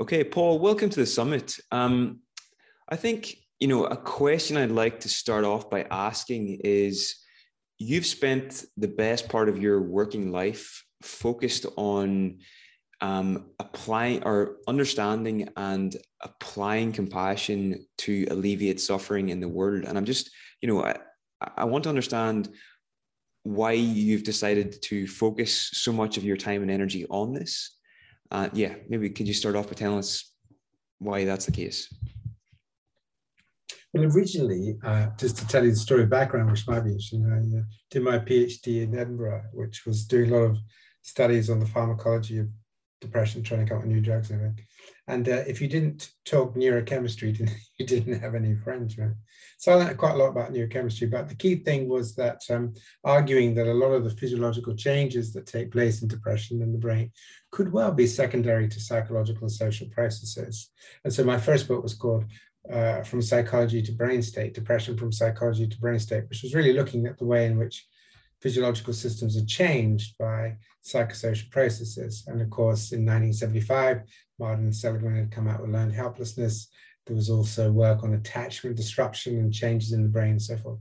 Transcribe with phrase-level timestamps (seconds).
[0.00, 1.58] Okay, Paul, welcome to the summit.
[1.70, 2.20] Um,
[2.88, 7.16] I think, you know, a question I'd like to start off by asking is
[7.76, 12.38] you've spent the best part of your working life focused on
[13.00, 19.84] um, applying or understanding and applying compassion to alleviate suffering in the world.
[19.84, 20.96] And I'm just, you know, I,
[21.56, 22.48] I want to understand
[23.42, 27.76] why you've decided to focus so much of your time and energy on this.
[28.30, 30.32] Uh, yeah, maybe could you start off by telling us
[30.98, 31.92] why that's the case?
[33.92, 37.58] Well, originally, uh, just to tell you the story background, which might be interesting, I
[37.58, 40.56] uh, did my PhD in Edinburgh, which was doing a lot of
[41.04, 42.48] studies on the pharmacology of
[43.00, 44.64] depression, trying to come up with new drugs and everything.
[45.06, 49.10] And uh, if you didn't talk neurochemistry, you didn't have any friends, right?
[49.58, 52.72] So I learned quite a lot about neurochemistry, but the key thing was that um,
[53.04, 56.78] arguing that a lot of the physiological changes that take place in depression in the
[56.78, 57.12] brain
[57.52, 60.70] could well be secondary to psychological and social processes.
[61.04, 62.24] And so my first book was called
[62.72, 66.72] uh, From Psychology to Brain State, Depression from Psychology to Brain State, which was really
[66.72, 67.86] looking at the way in which
[68.44, 72.24] physiological systems are changed by psychosocial processes.
[72.26, 74.02] And of course, in 1975,
[74.38, 76.68] Martin Seligman had come out with learned helplessness.
[77.06, 80.78] There was also work on attachment disruption and changes in the brain and so forth.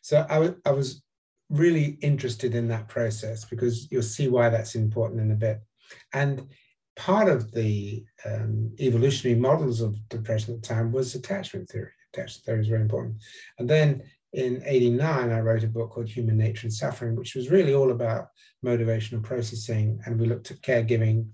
[0.00, 1.02] So I, I was
[1.50, 5.60] really interested in that process because you'll see why that's important in a bit.
[6.14, 6.46] And
[6.96, 11.90] part of the um, evolutionary models of depression at the time was attachment theory.
[12.14, 13.16] Attachment theory is very important.
[13.58, 17.50] And then in 89, I wrote a book called Human Nature and Suffering, which was
[17.50, 18.28] really all about
[18.64, 20.00] motivational processing.
[20.06, 21.28] And we looked at caregiving,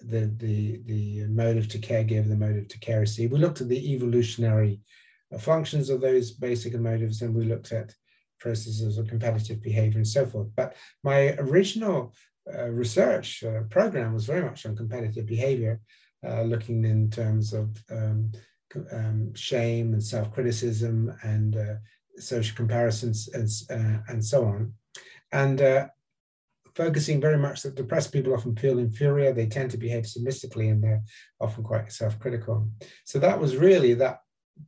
[0.00, 3.30] the, the, the motive to caregive, the motive to care receive.
[3.30, 4.80] We looked at the evolutionary
[5.38, 7.94] functions of those basic motives, and we looked at
[8.40, 10.48] processes of competitive behavior and so forth.
[10.56, 12.12] But my original
[12.52, 15.80] uh, research uh, program was very much on competitive behavior,
[16.26, 18.32] uh, looking in terms of um,
[18.90, 21.74] um, shame and self-criticism and uh,
[22.18, 24.74] social comparisons and, uh, and so on.
[25.32, 25.88] And uh,
[26.74, 30.82] focusing very much that depressed people often feel inferior, they tend to behave submissively, and
[30.82, 31.02] they're
[31.40, 32.68] often quite self critical.
[33.04, 34.20] So that was really that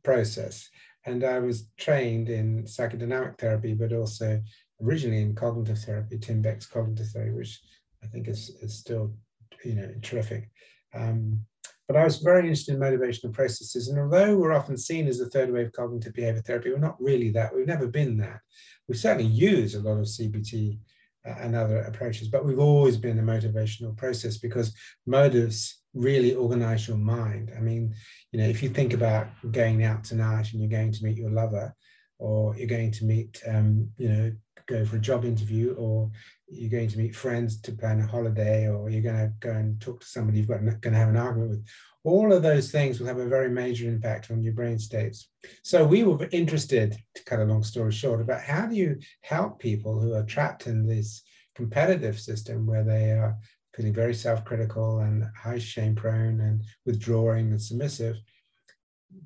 [0.03, 0.69] process.
[1.05, 4.41] And I was trained in psychodynamic therapy, but also
[4.81, 7.61] originally in cognitive therapy, Tim Beck's cognitive therapy, which
[8.03, 9.15] I think is, is still
[9.63, 10.49] you know terrific.
[10.93, 11.45] Um,
[11.87, 13.87] but I was very interested in motivational processes.
[13.87, 17.29] And although we're often seen as a third wave cognitive behavior therapy, we're not really
[17.31, 17.55] that.
[17.55, 18.39] We've never been that.
[18.87, 20.79] We certainly use a lot of CBT
[21.27, 24.73] uh, and other approaches, but we've always been a motivational process because
[25.05, 27.51] motives really organize your mind.
[27.55, 27.93] I mean,
[28.31, 31.31] you know, if you think about going out tonight and you're going to meet your
[31.31, 31.73] lover,
[32.17, 34.31] or you're going to meet, um, you know,
[34.67, 36.09] go for a job interview, or
[36.47, 39.79] you're going to meet friends to plan a holiday, or you're going to go and
[39.81, 41.65] talk to somebody you've got going to have an argument with.
[42.03, 45.29] All of those things will have a very major impact on your brain states.
[45.63, 49.59] So we were interested, to cut a long story short, about how do you help
[49.59, 51.23] people who are trapped in this
[51.55, 53.37] competitive system where they are
[53.75, 58.17] feeling very self-critical and high shame prone and withdrawing and submissive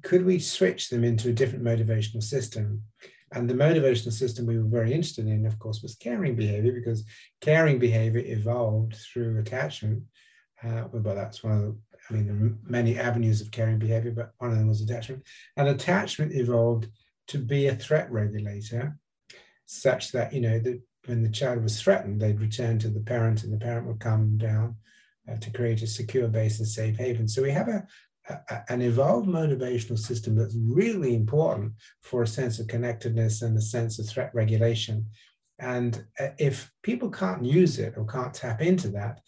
[0.03, 2.83] could we switch them into a different motivational system
[3.31, 7.03] and the motivational system we were very interested in, of course, was caring behavior because
[7.41, 10.03] caring behavior evolved through attachment.
[10.63, 11.77] Uh, well, that's one of the,
[12.09, 15.23] I mean, there are many avenues of caring behavior, but one of them was attachment.
[15.55, 16.87] And attachment evolved
[17.27, 18.97] to be a threat regulator,
[19.65, 23.43] such that, you know, that when the child was threatened, they'd return to the parent
[23.43, 24.75] and the parent would come down.
[25.29, 27.27] uh, to create a secure base and safe haven.
[27.27, 27.85] So we have a, a,
[28.69, 33.99] an evolved motivational system that's really important for a sense of connectedness and a sense
[33.99, 35.05] of threat regulation.
[35.59, 39.19] And uh, if people can't use it or can't tap into that,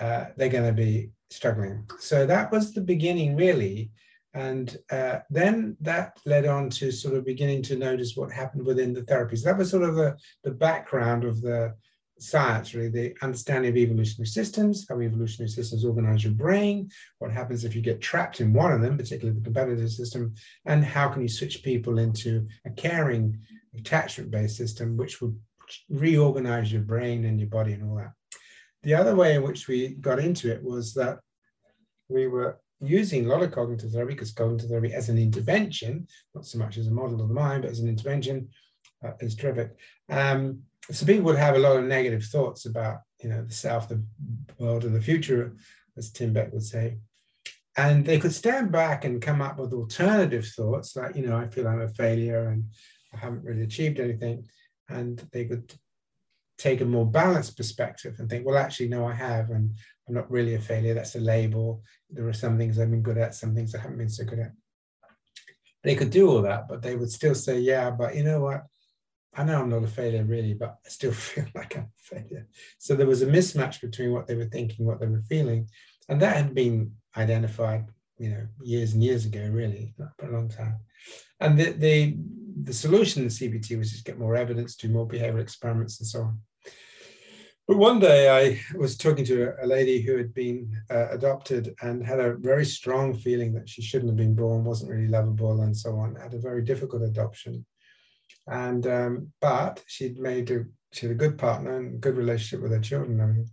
[0.00, 1.88] uh, they're going to be struggling.
[1.98, 3.90] So that was the beginning, really.
[4.34, 8.92] And uh, then that led on to sort of beginning to notice what happened within
[8.92, 9.42] the therapies.
[9.42, 11.74] That was sort of the, the background of the
[12.22, 17.64] science, really, the understanding of evolutionary systems, how evolutionary systems organize your brain, what happens
[17.64, 20.34] if you get trapped in one of them, particularly the competitive system,
[20.66, 23.38] and how can you switch people into a caring,
[23.76, 25.38] attachment-based system, which would
[25.88, 28.12] reorganize your brain and your body and all that.
[28.82, 31.20] The other way in which we got into it was that
[32.08, 36.46] we were using a lot of cognitive therapy because cognitive therapy as an intervention, not
[36.46, 38.48] so much as a model of the mind, but as an intervention
[39.04, 39.76] uh, is terrific.
[40.08, 43.88] Um, so people would have a lot of negative thoughts about, you know, the self,
[43.88, 44.02] the
[44.58, 45.54] world, and the future,
[45.96, 46.98] as Tim Beck would say.
[47.76, 51.48] And they could stand back and come up with alternative thoughts, like, you know, I
[51.48, 52.64] feel I'm a failure and
[53.14, 54.46] I haven't really achieved anything.
[54.88, 55.72] And they could
[56.58, 59.72] take a more balanced perspective and think, well, actually, no, I have, and
[60.06, 60.94] I'm not really a failure.
[60.94, 61.82] That's a label.
[62.10, 64.40] There are some things I've been good at, some things I haven't been so good
[64.40, 64.52] at.
[65.82, 68.64] They could do all that, but they would still say, yeah, but you know what?
[69.34, 72.46] I know I'm not a failure really, but I still feel like I'm a failure.
[72.78, 75.68] So there was a mismatch between what they were thinking, what they were feeling.
[76.08, 77.86] And that had been identified,
[78.18, 80.76] you know, years and years ago, really, for a long time.
[81.38, 82.16] And the, the,
[82.64, 86.22] the solution in CBT was just get more evidence, do more behavioral experiments and so
[86.22, 86.40] on.
[87.70, 92.04] But one day I was talking to a lady who had been uh, adopted and
[92.04, 95.76] had a very strong feeling that she shouldn't have been born, wasn't really lovable, and
[95.76, 97.64] so on, had a very difficult adoption.
[98.50, 102.72] And um, but she'd made a she had a good partner and good relationship with
[102.72, 103.20] her children.
[103.20, 103.46] I mean,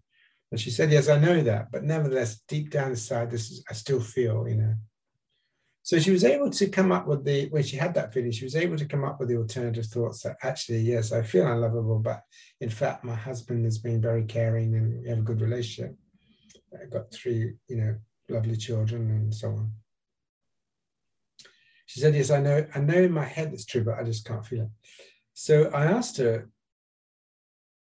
[0.51, 3.73] and she said, "Yes, I know that, but nevertheless, deep down inside, this is I
[3.73, 4.73] still feel, you know."
[5.83, 8.43] So she was able to come up with the when she had that feeling, she
[8.43, 11.99] was able to come up with the alternative thoughts that actually, yes, I feel unlovable,
[11.99, 12.23] but
[12.59, 15.95] in fact, my husband has been very caring and we have a good relationship.
[16.73, 17.95] I got three, you know,
[18.27, 19.71] lovely children and so on.
[21.87, 24.25] She said, Yes, I know, I know in my head it's true, but I just
[24.25, 24.69] can't feel it.
[25.33, 26.49] So I asked her,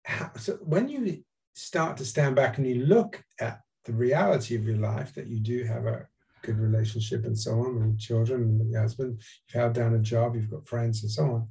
[0.05, 1.23] how, so when you
[1.53, 5.39] start to stand back and you look at the reality of your life, that you
[5.39, 6.07] do have a
[6.43, 10.35] good relationship and so on with children and your husband, you've held down a job,
[10.35, 11.47] you've got friends and so on.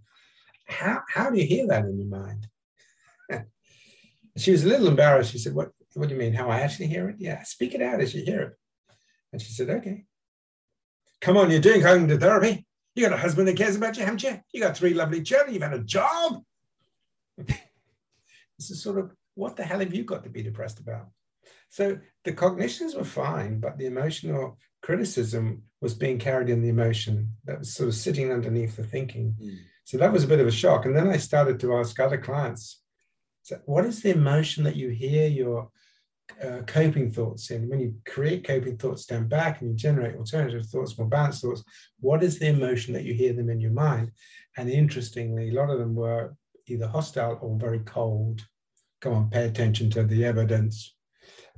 [0.67, 2.47] How, how do you hear that in your mind?
[4.39, 5.33] she was a little embarrassed.
[5.33, 6.33] She said, what, what do you mean?
[6.33, 7.17] How I actually hear it?
[7.19, 8.53] Yeah, speak it out as you hear it.
[9.33, 10.05] And she said, Okay.
[11.21, 12.67] Come on, you're doing cognitive therapy.
[12.95, 14.41] You got a husband that cares about you, haven't you?
[14.53, 15.55] You got three lovely children.
[15.55, 16.43] You've had a job.
[17.37, 21.09] this is sort of what the hell have you got to be depressed about?
[21.71, 27.35] So the cognitions were fine, but the emotional criticism was being carried in the emotion
[27.45, 29.37] that was sort of sitting underneath the thinking.
[29.41, 29.59] Mm.
[29.85, 30.87] So that was a bit of a shock.
[30.87, 32.81] And then I started to ask other clients,
[33.43, 35.71] so what is the emotion that you hear your
[36.43, 37.69] uh, coping thoughts in.
[37.69, 41.65] When you create coping thoughts, stand back and you generate alternative thoughts, more balanced thoughts,
[42.01, 44.13] what is the emotion that you hear them in your mind?
[44.57, 46.35] And interestingly, a lot of them were
[46.67, 48.43] either hostile or very cold.
[49.01, 50.95] Come on, pay attention to the evidence.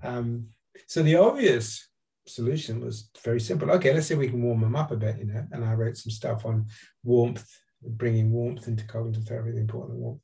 [0.03, 0.49] Um,
[0.87, 1.89] so the obvious
[2.27, 3.71] solution was very simple.
[3.73, 5.47] Okay, let's see if we can warm them up a bit, you know.
[5.53, 6.67] And I wrote some stuff on
[7.03, 7.47] warmth,
[7.83, 10.21] bringing warmth into cognitive therapy, the importance of warmth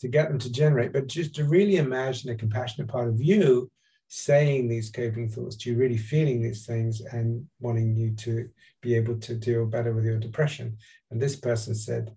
[0.00, 3.70] to get them to generate, but just to really imagine a compassionate part of you
[4.08, 8.48] saying these coping thoughts to you, really feeling these things and wanting you to
[8.80, 10.78] be able to deal better with your depression.
[11.10, 12.14] And this person said,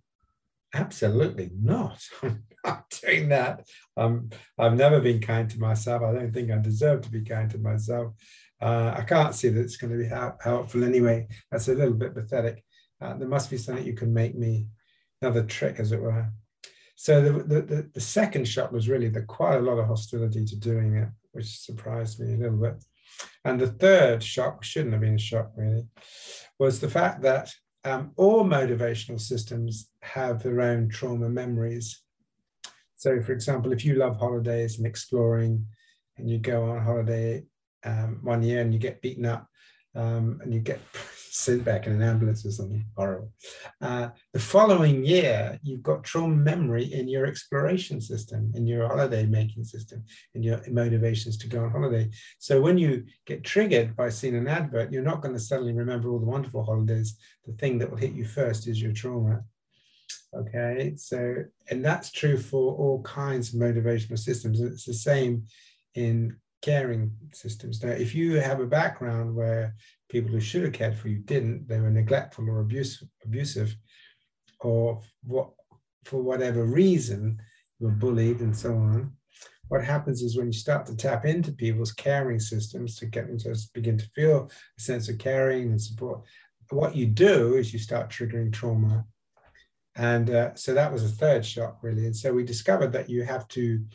[0.74, 2.02] Absolutely not.
[2.24, 3.68] I'm not doing that.
[3.98, 6.02] Um, I've never been kind to myself.
[6.02, 8.14] I don't think I deserve to be kind to myself.
[8.62, 11.28] Uh, I can't see that it's going to be helpful anyway.
[11.52, 12.64] That's a little bit pathetic.
[13.02, 14.68] Uh, there must be something you can make me
[15.22, 16.32] another trick, as it were.
[16.96, 20.56] So the, the, the, second shock was really the quite a lot of hostility to
[20.56, 22.84] doing it, which surprised me a little bit.
[23.44, 25.86] And the third shock, shouldn't have been a shock really,
[26.60, 27.52] was the fact that
[27.84, 32.02] um, all motivational systems have their own trauma memories.
[32.96, 35.66] So, for example, if you love holidays and exploring,
[36.18, 37.44] and you go on holiday
[37.84, 39.48] um, one year and you get beaten up,
[39.96, 40.80] um, and you get
[41.34, 43.32] sent back in an ambulance or something horrible.
[43.80, 49.26] Uh, the following year, you've got trauma memory in your exploration system, in your holiday
[49.26, 50.04] making system,
[50.36, 52.10] in your motivations to go on holiday.
[52.38, 56.10] So when you get triggered by seeing an advert, you're not going to suddenly remember
[56.10, 57.18] all the wonderful holidays.
[57.46, 59.42] The thing that will hit you first is your trauma.
[60.36, 64.60] Okay, so, and that's true for all kinds of motivational systems.
[64.60, 65.46] It's the same
[65.96, 67.84] in caring systems.
[67.84, 69.76] Now, if you have a background where
[70.10, 73.76] people who should have cared for you didn't, they were neglectful or abuse, abusive,
[74.60, 75.50] or what,
[76.06, 77.40] for whatever reason,
[77.80, 79.12] you were bullied and so on.
[79.70, 83.40] What happens is when you start to tap into people's caring systems to get them
[83.40, 86.22] to begin to feel a sense of caring and support,
[86.70, 89.06] what you do is you start triggering trauma.
[89.96, 92.06] And uh, so that was a third shock, really.
[92.06, 93.86] And so we discovered that you have to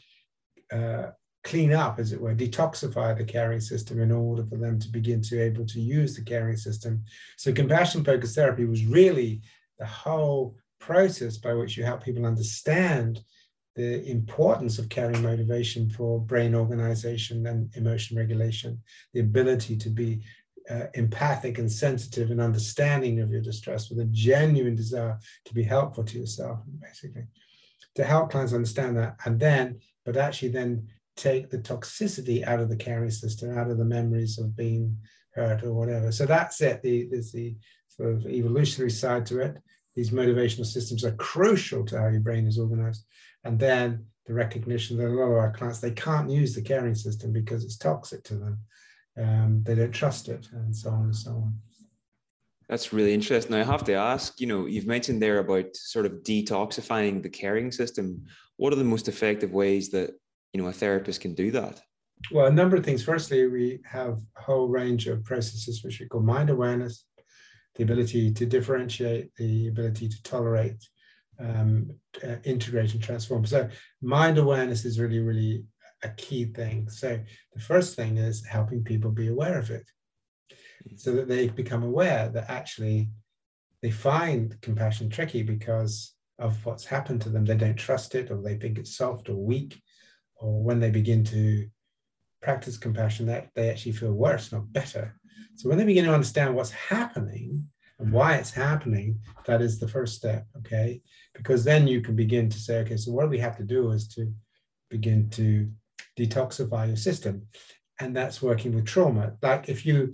[0.73, 1.07] uh,
[1.47, 5.23] clean up, as it were, detoxify the caring system in order for them to begin
[5.23, 7.05] to able to use the caring system.
[7.37, 9.43] So compassion focused therapy was really
[9.79, 13.21] the whole process by which you help people understand
[13.77, 20.23] the importance of caring motivation for brain organization and emotion regulation, the ability to be
[20.69, 25.63] uh, empathic and sensitive and understanding of your distress with a genuine desire to be
[25.63, 27.27] helpful to yourself, basically,
[27.95, 29.15] to help clients understand that.
[29.25, 33.79] And then, but actually then take the toxicity out of the caring system, out of
[33.79, 34.97] the memories of being
[35.35, 36.13] hurt or whatever.
[36.13, 36.83] So that's it.
[36.83, 37.57] The, there's the
[37.89, 39.57] sort of evolutionary side to it.
[39.95, 43.05] These motivational systems are crucial to how your brain is organized.
[43.45, 46.95] And then the recognition that a lot of our clients, they can't use the caring
[46.95, 48.59] system because it's toxic to them.
[49.17, 51.59] Um, they don't trust it and so on and so on.
[52.69, 53.55] That's really interesting.
[53.55, 57.71] I have to ask, you know, you've mentioned there about sort of detoxifying the caring
[57.71, 58.27] system.
[58.57, 60.11] What are the most effective ways that
[60.57, 61.83] you know a therapist can do that?
[62.33, 63.05] Well, a number of things.
[63.05, 67.05] Firstly, we have a whole range of processes which we call mind awareness,
[67.75, 70.83] the ability to differentiate, the ability to tolerate,
[71.39, 71.91] um,
[72.25, 73.45] uh, integrate and transform.
[73.45, 73.69] So
[74.01, 75.65] mind awareness is really, really
[76.03, 76.89] a key thing.
[76.89, 77.21] So
[77.53, 79.87] the first thing is helping people be aware of it
[80.97, 83.11] so that they become aware that actually
[83.83, 87.45] they find compassion tricky because of what's happened to them.
[87.45, 89.83] They don't trust it or they think it's soft or weak
[90.41, 91.69] or when they begin to
[92.43, 95.17] practice compassion, that they actually feel worse, not better.
[95.57, 97.67] So when they begin to understand what's happening
[97.99, 100.47] and why it's happening, that is the first step.
[100.59, 101.01] Okay,
[101.35, 104.09] because then you can begin to say, okay, so what we have to do is
[104.09, 104.33] to
[104.91, 105.71] begin to
[106.19, 107.47] detoxify your system,
[108.01, 109.35] and that's working with trauma.
[109.43, 110.13] Like if you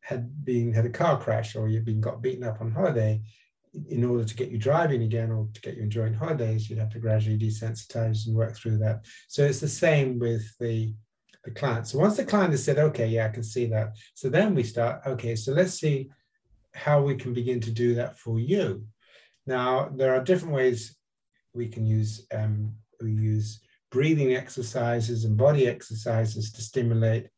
[0.00, 3.22] had been had a car crash or you've been got beaten up on holiday,
[3.88, 6.90] in order to get you driving again or to get you enjoying holidays, you'd have
[6.90, 9.04] to gradually desensitize and work through that.
[9.28, 10.94] So it's the same with the,
[11.44, 11.86] the client.
[11.86, 13.96] So once the client has said, okay, yeah, I can see that.
[14.14, 16.10] So then we start, okay, so let's see
[16.74, 18.84] how we can begin to do that for you.
[19.46, 20.94] Now, there are different ways
[21.54, 23.60] we can use, um, we use
[23.90, 27.28] breathing exercises and body exercises to stimulate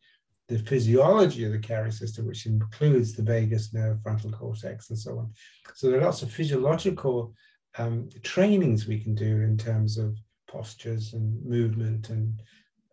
[0.48, 5.18] the physiology of the carry system, which includes the vagus nerve, frontal cortex, and so
[5.18, 5.32] on.
[5.74, 7.34] So there are lots of physiological
[7.78, 12.42] um, trainings we can do in terms of postures and movement and,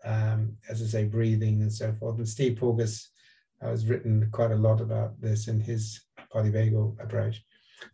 [0.05, 2.17] um, as I say, breathing and so forth.
[2.17, 3.10] And Steve Porges
[3.62, 6.01] has written quite a lot about this in his
[6.34, 7.43] polyvagal approach.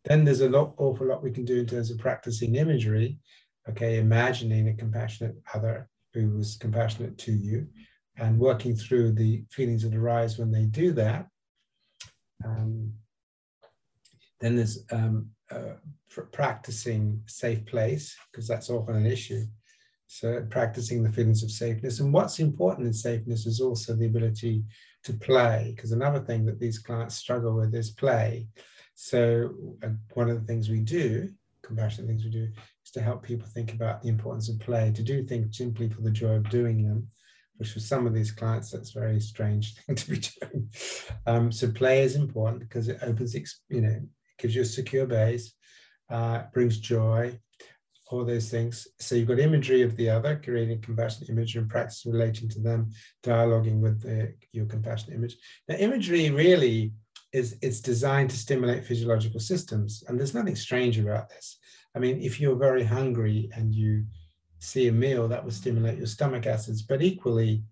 [0.06, 3.20] Then there's a lot, awful lot we can do in terms of practicing imagery.
[3.70, 7.68] Okay, imagining a compassionate other who was compassionate to you
[8.18, 11.28] and working through the feelings that arise when they do that.
[12.46, 12.94] Um,
[14.40, 15.76] then there's um, uh,
[16.32, 19.46] practicing safe place, because that's often an issue.
[20.08, 22.00] So practicing the feelings of safeness.
[22.00, 24.64] And what's important in safeness is also the ability
[25.04, 28.48] to play, because another thing that these clients struggle with is play.
[28.96, 31.30] So uh, one of the things we do,
[31.62, 32.48] compassionate things we do,
[32.86, 36.02] is to help people think about the importance of play, to do things simply for
[36.02, 37.08] the joy of doing them,
[37.58, 40.70] which for some of these clients, that's a very strange thing to be doing.
[41.26, 43.36] Um, so play is important because it opens,
[43.70, 44.00] you know,
[44.38, 45.54] gives you a secure base,
[46.10, 47.40] uh, brings joy,
[48.10, 48.88] all those things.
[49.00, 52.92] So you've got imagery of the other, creating compassionate imagery and practice relating to them,
[53.24, 55.38] dialoguing with the, your compassionate image.
[55.68, 56.94] Now, imagery really
[57.34, 61.58] is it's designed to stimulate physiological systems, and there's nothing strange about this.
[61.96, 64.06] I mean, if you're very hungry and you
[64.60, 67.64] see a meal that will stimulate your stomach acids, but equally,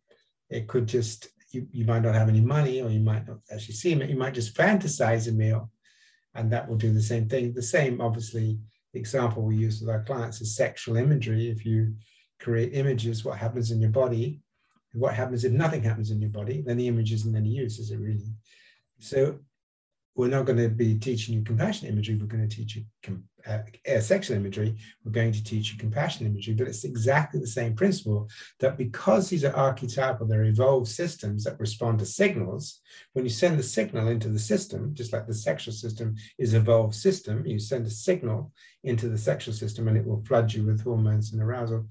[0.50, 3.75] it could just you, you might not have any money, or you might not actually
[3.75, 4.10] see it.
[4.10, 5.72] You might just fantasize a meal,
[6.36, 7.54] and that will do the same thing.
[7.54, 8.60] The same, obviously,
[8.94, 11.50] example we use with our clients is sexual imagery.
[11.50, 11.96] If you
[12.39, 14.42] create images, what happens in your body,
[14.94, 17.92] what happens if nothing happens in your body, then the image isn't any use, is
[17.92, 18.34] it really?
[19.00, 19.39] So
[20.15, 22.15] we're not going to be teaching you compassion imagery.
[22.15, 24.75] We're going to teach you uh, uh, sexual imagery.
[25.04, 28.28] We're going to teach you compassion imagery, but it's exactly the same principle
[28.60, 32.82] that because these are archetypal, they're evolved systems that respond to signals.
[33.14, 36.96] When you send the signal into the system, just like the sexual system is evolved
[36.96, 38.52] system, you send a signal
[38.84, 41.88] into the sexual system and it will flood you with hormones and arousal.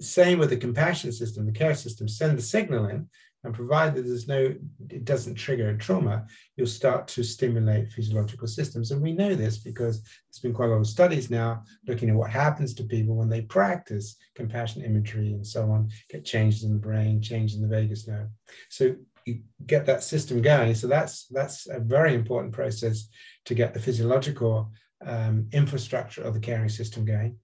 [0.00, 3.08] Same with the compassion system, the care system, send the signal in,
[3.44, 4.54] And provided there's no,
[4.90, 8.90] it doesn't trigger a trauma, you'll start to stimulate physiological systems.
[8.90, 12.16] And we know this because there's been quite a lot of studies now looking at
[12.16, 16.72] what happens to people when they practice compassion imagery and so on, get changes in
[16.72, 18.28] the brain, change in the vagus nerve.
[18.68, 20.74] So you get that system going.
[20.74, 23.08] So that's that's a very important process
[23.44, 24.72] to get the physiological
[25.06, 27.36] um, infrastructure of the caring system going.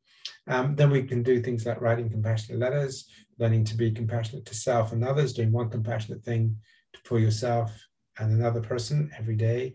[0.48, 2.94] Um, then we can do things like writing compassionate letters,
[3.38, 6.56] learning to be compassionate to self and others, doing one compassionate thing
[7.04, 7.70] for yourself
[8.18, 9.74] and another person every day,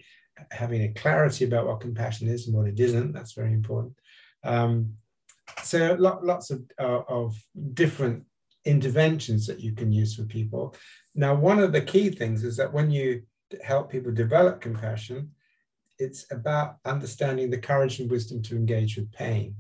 [0.51, 3.13] having a clarity about what compassion is and what it isn't.
[3.13, 3.93] That's very important.
[4.43, 4.93] Um,
[5.63, 7.35] so lots of, uh, of
[7.73, 8.23] different
[8.65, 10.75] interventions that you can use for people.
[11.15, 13.23] Now, one of the key things is that when you
[13.63, 15.31] help people develop compassion,
[15.97, 19.55] it's about understanding the courage and wisdom to engage with pain.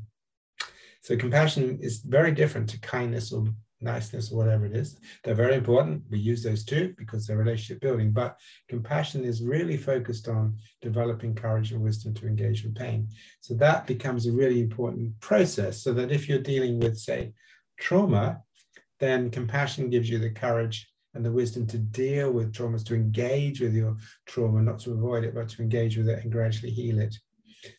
[1.01, 3.45] So compassion is very different to kindness or
[3.81, 4.99] niceness or whatever it is.
[5.23, 6.03] They're very important.
[6.09, 8.11] We use those too because they're relationship building.
[8.11, 13.07] But compassion is really focused on developing courage and wisdom to engage with pain.
[13.41, 15.81] So that becomes a really important process.
[15.81, 17.33] So that if you're dealing with, say,
[17.79, 18.41] trauma,
[18.99, 23.61] then compassion gives you the courage and the wisdom to deal with traumas, to engage
[23.61, 23.95] with your
[24.25, 27.15] trauma, not to avoid it, but to engage with it and gradually heal it.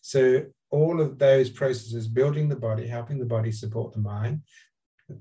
[0.00, 4.42] So all of those processes, building the body, helping the body support the mind,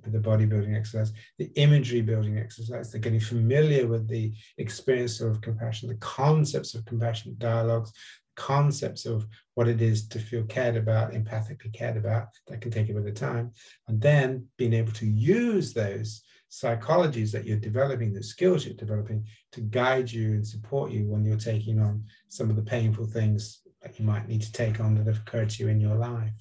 [0.08, 5.42] the body building exercise, the imagery building exercise, they're getting familiar with the experience of
[5.42, 7.92] compassion, the concepts of compassionate dialogues,
[8.36, 12.90] concepts of what it is to feel cared about, empathically cared about, that can take
[12.90, 13.52] a bit of time,
[13.88, 19.24] and then being able to use those psychologies that you're developing, the skills you're developing
[19.52, 23.62] to guide you and support you when you're taking on some of the painful things
[23.82, 26.34] that you might need to take on that have occurred to you in your life.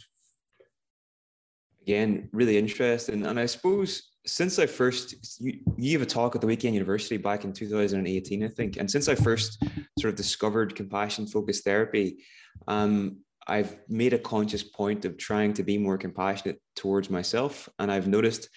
[1.88, 3.24] Again, really interesting.
[3.24, 7.44] And I suppose since I first, you, gave a talk at the Weekend University back
[7.44, 8.76] in 2018, I think.
[8.76, 9.64] And since I first
[9.98, 12.18] sort of discovered compassion focused therapy,
[12.66, 17.70] um, I've made a conscious point of trying to be more compassionate towards myself.
[17.78, 18.50] And I've noticed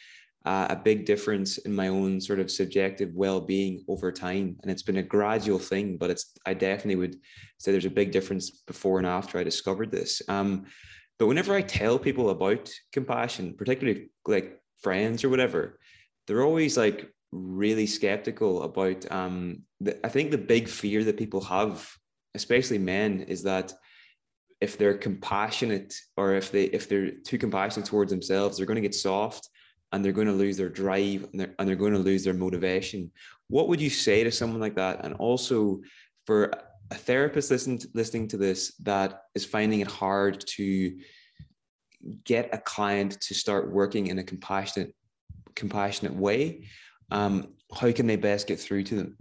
[0.44, 4.82] uh, a big difference in my own sort of subjective well-being over time and it's
[4.82, 7.15] been a gradual thing but it's i definitely would
[7.60, 10.65] say there's a big difference before and after i discovered this um,
[11.21, 15.79] but whenever i tell people about compassion particularly like friends or whatever
[16.25, 21.39] they're always like really skeptical about um, the, i think the big fear that people
[21.39, 21.88] have
[22.34, 23.71] especially men is that
[24.62, 28.89] if they're compassionate or if they if they're too compassionate towards themselves they're going to
[28.89, 29.47] get soft
[29.91, 32.34] and they're going to lose their drive and they're, and they're going to lose their
[32.34, 33.12] motivation.
[33.49, 35.03] What would you say to someone like that?
[35.03, 35.81] And also
[36.25, 36.49] for
[36.91, 40.97] a therapist listening to, listening to this that is finding it hard to
[42.25, 44.93] get a client to start working in a compassionate
[45.56, 46.65] compassionate way
[47.12, 49.17] um, how can they best get through to them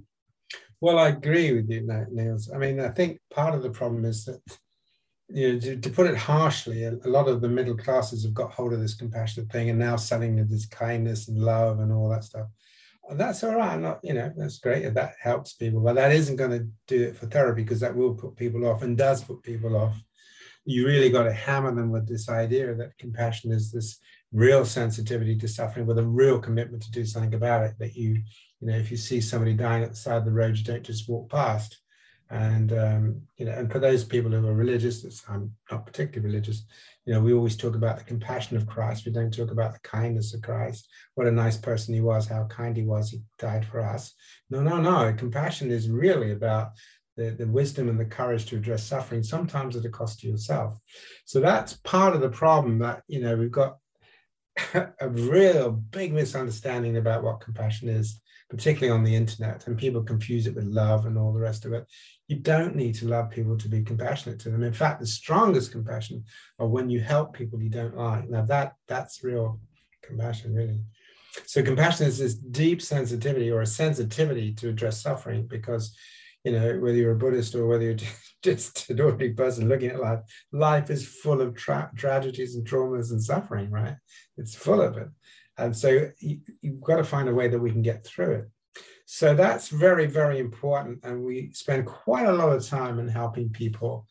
[0.80, 4.24] well i agree with you niels i mean i think part of the problem is
[4.24, 4.40] that
[5.32, 8.34] you know, to, to, put it harshly, a, a, lot of the middle classes have
[8.34, 11.92] got hold of this compassionate thing and now selling it as kindness and love and
[11.92, 12.48] all that stuff.
[13.10, 13.72] And that's all right.
[13.72, 16.68] I'm not, you know, that's great if that helps people, but that isn't going to
[16.86, 20.00] do it for therapy because that will put people off and does put people off.
[20.64, 23.98] You really got to hammer them with this idea that compassion is this
[24.32, 27.74] real sensitivity to suffering with a real commitment to do something about it.
[27.80, 28.22] That you,
[28.60, 30.84] you know, if you see somebody dying at the side of the road, you don't
[30.84, 31.80] just walk past
[32.30, 36.64] and um, you know, and for those people who are religious, I'm not particularly religious.
[37.10, 39.04] You know, we always talk about the compassion of Christ.
[39.04, 40.88] We don't talk about the kindness of Christ.
[41.16, 43.10] What a nice person he was, how kind he was.
[43.10, 44.14] He died for us.
[44.48, 45.12] No, no, no.
[45.14, 46.70] Compassion is really about
[47.16, 50.78] the, the wisdom and the courage to address suffering, sometimes at a cost to yourself.
[51.24, 53.78] So that's part of the problem that, you know, we've got
[54.74, 58.20] a real big misunderstanding about what compassion is
[58.50, 61.72] particularly on the internet, and people confuse it with love and all the rest of
[61.72, 61.86] it.
[62.30, 64.62] You don't need to love people to be compassionate to them.
[64.62, 66.22] In fact, the strongest compassion
[66.60, 68.30] are when you help people you don't like.
[68.30, 69.58] Now that that's real
[70.00, 70.80] compassion, really.
[71.46, 75.96] So compassion is this deep sensitivity or a sensitivity to address suffering because
[76.44, 77.96] you know, whether you're a Buddhist or whether you're
[78.42, 80.20] just an ordinary person looking at life,
[80.52, 83.96] life is full of tra- tragedies and traumas and suffering, right?
[84.36, 85.08] It's full of it.
[85.58, 88.50] And so you, you've got to find a way that we can get through it.
[89.12, 91.00] So that's very, very important.
[91.02, 94.06] And we spend quite a lot of time in helping people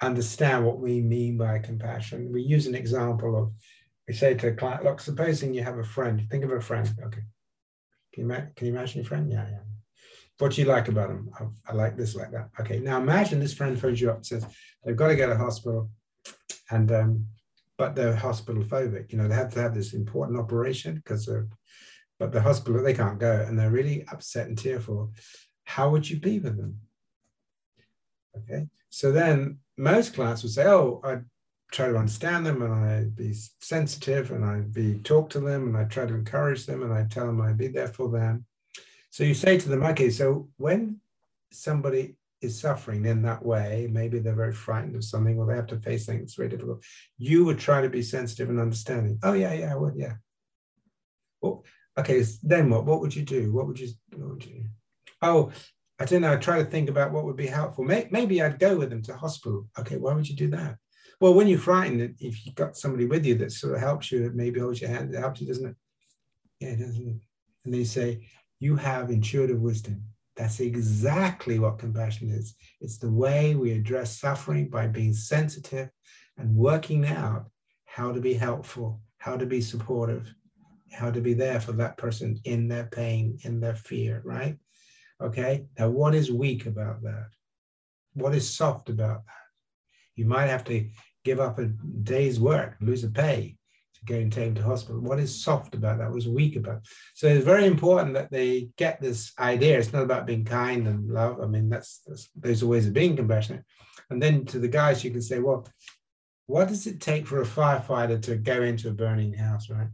[0.00, 2.32] understand what we mean by compassion.
[2.32, 3.52] We use an example of,
[4.08, 6.90] we say to a client, look, supposing you have a friend, think of a friend.
[7.04, 7.20] Okay.
[8.14, 9.30] Can you, can you imagine your friend?
[9.30, 9.58] Yeah, yeah.
[10.38, 11.30] What do you like about them?
[11.38, 12.48] I, I like this, like that.
[12.58, 12.78] Okay.
[12.78, 14.46] Now imagine this friend phones you up and says,
[14.82, 15.90] they've got to go to hospital
[16.70, 17.26] and um,
[17.76, 19.12] but they're hospital phobic.
[19.12, 21.48] You know, they have to have this important operation because they're
[22.18, 25.12] but the hospital, they can't go and they're really upset and tearful.
[25.64, 26.80] How would you be with them?
[28.36, 28.66] Okay.
[28.90, 31.24] So then most clients would say, Oh, I'd
[31.70, 35.76] try to understand them and I'd be sensitive and I'd be talk to them and
[35.76, 38.46] I'd try to encourage them and I'd tell them I'd be there for them.
[39.10, 41.00] So you say to them, okay, so when
[41.50, 45.66] somebody is suffering in that way, maybe they're very frightened of something or they have
[45.68, 46.84] to face that's very difficult,
[47.16, 49.18] you would try to be sensitive and understanding.
[49.22, 50.14] Oh, yeah, yeah, I would, yeah.
[51.40, 51.64] Well,
[51.98, 52.84] okay, then what?
[52.84, 53.52] What would you do?
[53.52, 54.64] What would you, what would you do?
[55.20, 55.50] Oh,
[55.98, 56.32] I don't know.
[56.32, 57.84] I try to think about what would be helpful.
[57.84, 59.68] Maybe I'd go with them to hospital.
[59.78, 60.76] Okay, why would you do that?
[61.20, 64.24] Well, when you're frightened, if you've got somebody with you that sort of helps you,
[64.24, 65.76] it maybe holds your hand, it helps you, doesn't it?
[66.60, 67.20] Yeah, it doesn't.
[67.64, 68.28] And they say,
[68.60, 70.04] you have intuitive wisdom.
[70.36, 72.54] That's exactly what compassion is.
[72.80, 75.90] It's the way we address suffering by being sensitive
[76.36, 77.50] and working out
[77.86, 80.32] how to be helpful, how to be supportive,
[80.92, 84.56] how to be there for that person in their pain, in their fear, right?
[85.20, 85.66] Okay.
[85.78, 87.28] Now, what is weak about that?
[88.14, 89.32] What is soft about that?
[90.16, 90.88] You might have to
[91.24, 93.56] give up a day's work, lose a pay
[93.94, 95.00] to go and take them to hospital.
[95.00, 96.10] What is soft about that?
[96.10, 96.82] What is weak about?
[97.14, 99.78] So it's very important that they get this idea.
[99.78, 101.40] It's not about being kind and love.
[101.40, 103.64] I mean, that's, that's there's ways of being compassionate.
[104.10, 105.66] And then to the guys, you can say, well,
[106.46, 109.88] what does it take for a firefighter to go into a burning house, right?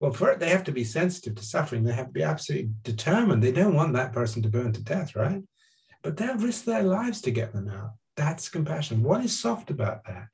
[0.00, 1.84] Well, for it, they have to be sensitive to suffering.
[1.84, 3.42] They have to be absolutely determined.
[3.42, 5.42] They don't want that person to burn to death, right?
[6.02, 7.92] But they'll risk their lives to get them out.
[8.16, 9.02] That's compassion.
[9.02, 10.28] What is soft about that?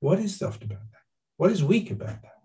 [0.00, 1.02] What is soft about that?
[1.36, 2.40] What is weak about that?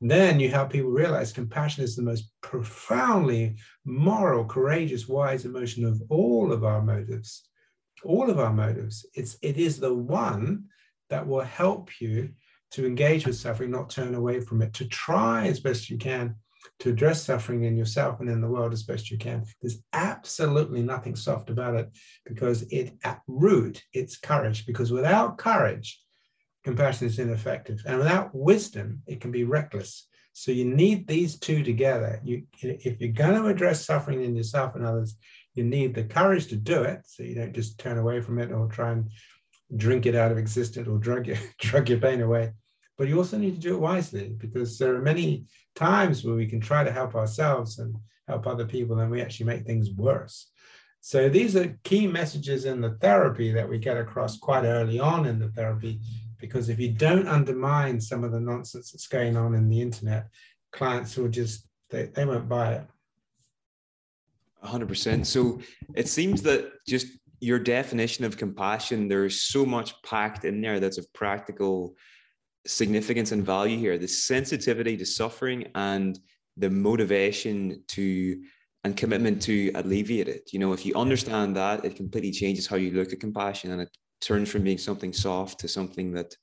[0.00, 6.00] Then you help people realize compassion is the most profoundly moral, courageous, wise emotion of
[6.10, 7.48] all of our motives.
[8.04, 9.06] All of our motives.
[9.14, 10.66] It's it is the one
[11.10, 12.30] that will help you
[12.72, 16.34] to engage with suffering, not turn away from it, to try as best you can
[16.80, 19.44] to address suffering in yourself and in the world as best you can.
[19.60, 21.90] There's absolutely nothing soft about it
[22.24, 24.66] because it at root it's courage.
[24.66, 26.00] Because without courage,
[26.64, 30.06] compassion is ineffective, and without wisdom, it can be reckless.
[30.32, 32.20] So you need these two together.
[32.22, 35.16] You, if you're going to address suffering in yourself and others,
[35.54, 38.52] you need the courage to do it, so you don't just turn away from it
[38.52, 39.10] or try and
[39.76, 42.52] drink it out of existence or drug your, drug your pain away.
[42.98, 46.48] But you also need to do it wisely because there are many times where we
[46.48, 50.50] can try to help ourselves and help other people and we actually make things worse.
[51.00, 55.26] So these are key messages in the therapy that we get across quite early on
[55.26, 56.00] in the therapy
[56.40, 60.28] because if you don't undermine some of the nonsense that's going on in the internet,
[60.72, 62.86] clients will just they, they won't buy it.
[64.64, 65.24] 100%.
[65.24, 65.60] So
[65.94, 67.06] it seems that just
[67.40, 71.94] your definition of compassion, there's so much packed in there that's of practical
[72.68, 76.18] significance and value here the sensitivity to suffering and
[76.56, 78.42] the motivation to
[78.84, 80.50] and commitment to alleviate it.
[80.52, 83.82] You know, if you understand that, it completely changes how you look at compassion and
[83.82, 86.34] it turns from being something soft to something that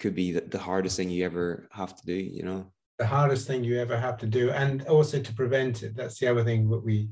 [0.00, 2.72] could be the, the hardest thing you ever have to do, you know.
[2.98, 5.96] The hardest thing you ever have to do, and also to prevent it.
[5.96, 7.08] That's the other thing that we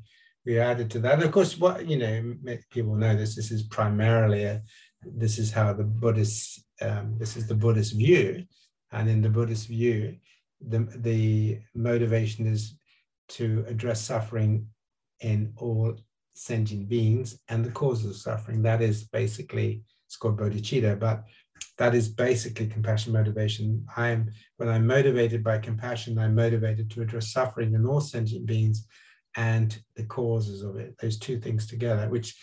[0.46, 1.14] we added to that.
[1.14, 2.34] And of course, what you know,
[2.70, 3.34] people know this.
[3.34, 4.62] This is primarily a.
[5.02, 6.64] This is how the Buddhists.
[6.80, 8.44] Um, this is the Buddhist view,
[8.92, 10.16] and in the Buddhist view,
[10.60, 12.74] the the motivation is
[13.30, 14.66] to address suffering
[15.20, 15.96] in all
[16.34, 18.62] sentient beings and the causes of suffering.
[18.62, 21.24] That is basically it's called bodhicitta, but
[21.78, 23.86] that is basically compassion motivation.
[23.96, 28.86] I'm when I'm motivated by compassion, I'm motivated to address suffering in all sentient beings
[29.36, 30.96] and the causes of it.
[30.98, 32.36] Those two things together, which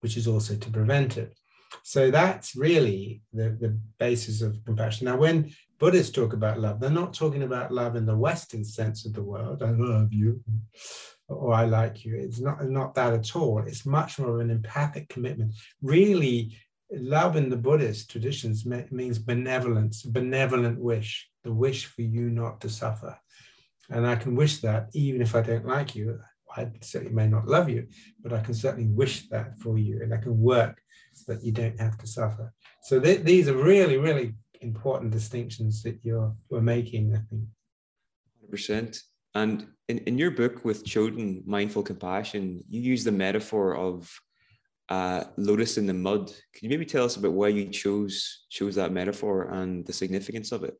[0.00, 1.36] which is also to prevent it.
[1.82, 5.06] So that's really the, the basis of compassion.
[5.06, 9.06] Now, when Buddhists talk about love, they're not talking about love in the Western sense
[9.06, 9.62] of the world.
[9.62, 10.42] I love you
[11.28, 12.16] or I like you.
[12.16, 13.62] It's not, not that at all.
[13.66, 15.54] It's much more of an empathic commitment.
[15.80, 16.56] Really,
[16.92, 22.68] love in the Buddhist traditions means benevolence, benevolent wish, the wish for you not to
[22.68, 23.16] suffer.
[23.90, 26.18] And I can wish that even if I don't like you.
[26.56, 27.86] I certainly may not love you,
[28.20, 30.82] but I can certainly wish that for you and I can work
[31.24, 32.52] that you don't have to suffer.
[32.82, 37.44] So th- these are really, really important distinctions that you're, you're making, I think.
[38.50, 39.00] 100%.
[39.34, 44.10] And in, in your book with Choden, Mindful Compassion, you use the metaphor of
[44.88, 46.26] uh, lotus in the mud.
[46.26, 50.50] Can you maybe tell us about why you chose chose that metaphor and the significance
[50.50, 50.74] of it?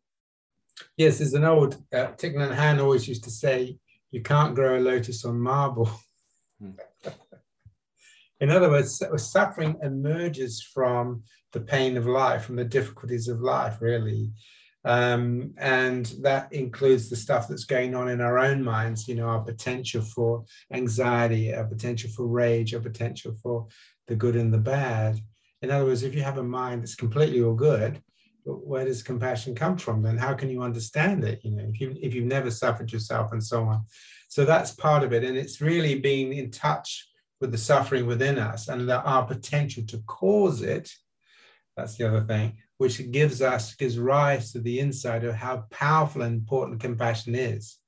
[0.97, 3.79] Yes, there's an old uh, Thich Nhat Hanh always used to say,
[4.11, 5.91] "You can't grow a lotus on marble."
[6.61, 6.73] Hmm.
[8.41, 11.23] In other words, suffering emerges from
[11.53, 14.31] the pain of life, from the difficulties of life, really.
[14.85, 19.27] Um, and that includes the stuff that's going on in our own minds, you know,
[19.27, 23.67] our potential for anxiety, our potential for rage, our potential for
[24.07, 25.21] the good and the bad.
[25.61, 28.03] In other words, if you have a mind that's completely all good,
[28.45, 30.03] where does compassion come from?
[30.03, 31.41] Then how can you understand it?
[31.45, 33.85] You know, if you if you've never suffered yourself and so on.
[34.29, 37.10] So that's part of it, and it's really being in touch
[37.41, 40.91] with the suffering within us and our potential to cause it.
[41.77, 46.23] That's the other thing, which gives us gives rise to the insight of how powerful
[46.23, 47.79] and important compassion is.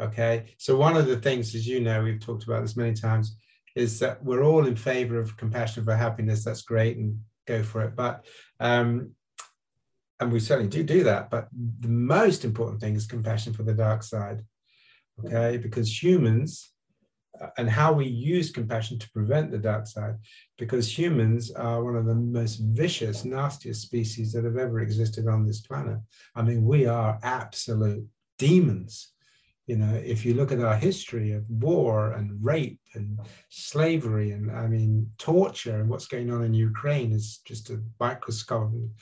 [0.00, 3.36] Okay, so one of the things, as you know, we've talked about this many times,
[3.74, 6.44] is that we're all in favor of compassion for happiness.
[6.44, 7.96] That's great, and go for it.
[7.96, 8.26] But
[8.60, 9.12] um,
[10.20, 11.30] and we certainly do do that.
[11.30, 14.42] But the most important thing is compassion for the dark side.
[15.24, 16.72] Okay, because humans
[17.58, 20.16] and how we use compassion to prevent the dark side,
[20.58, 25.46] because humans are one of the most vicious, nastiest species that have ever existed on
[25.46, 25.98] this planet.
[26.34, 28.06] I mean, we are absolute
[28.38, 29.12] demons
[29.66, 33.18] you know, if you look at our history of war and rape and
[33.48, 38.92] slavery and I mean torture and what's going on in Ukraine is just a microcosm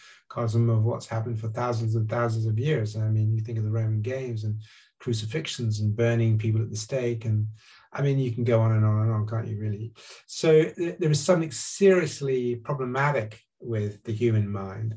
[0.70, 2.96] of what's happened for thousands and thousands of years.
[2.96, 4.58] I mean, you think of the Roman games and
[5.00, 7.46] crucifixions and burning people at the stake and
[7.94, 9.92] I mean, you can go on and on and on, can't you, really?
[10.26, 14.96] So there is something seriously problematic with the human mind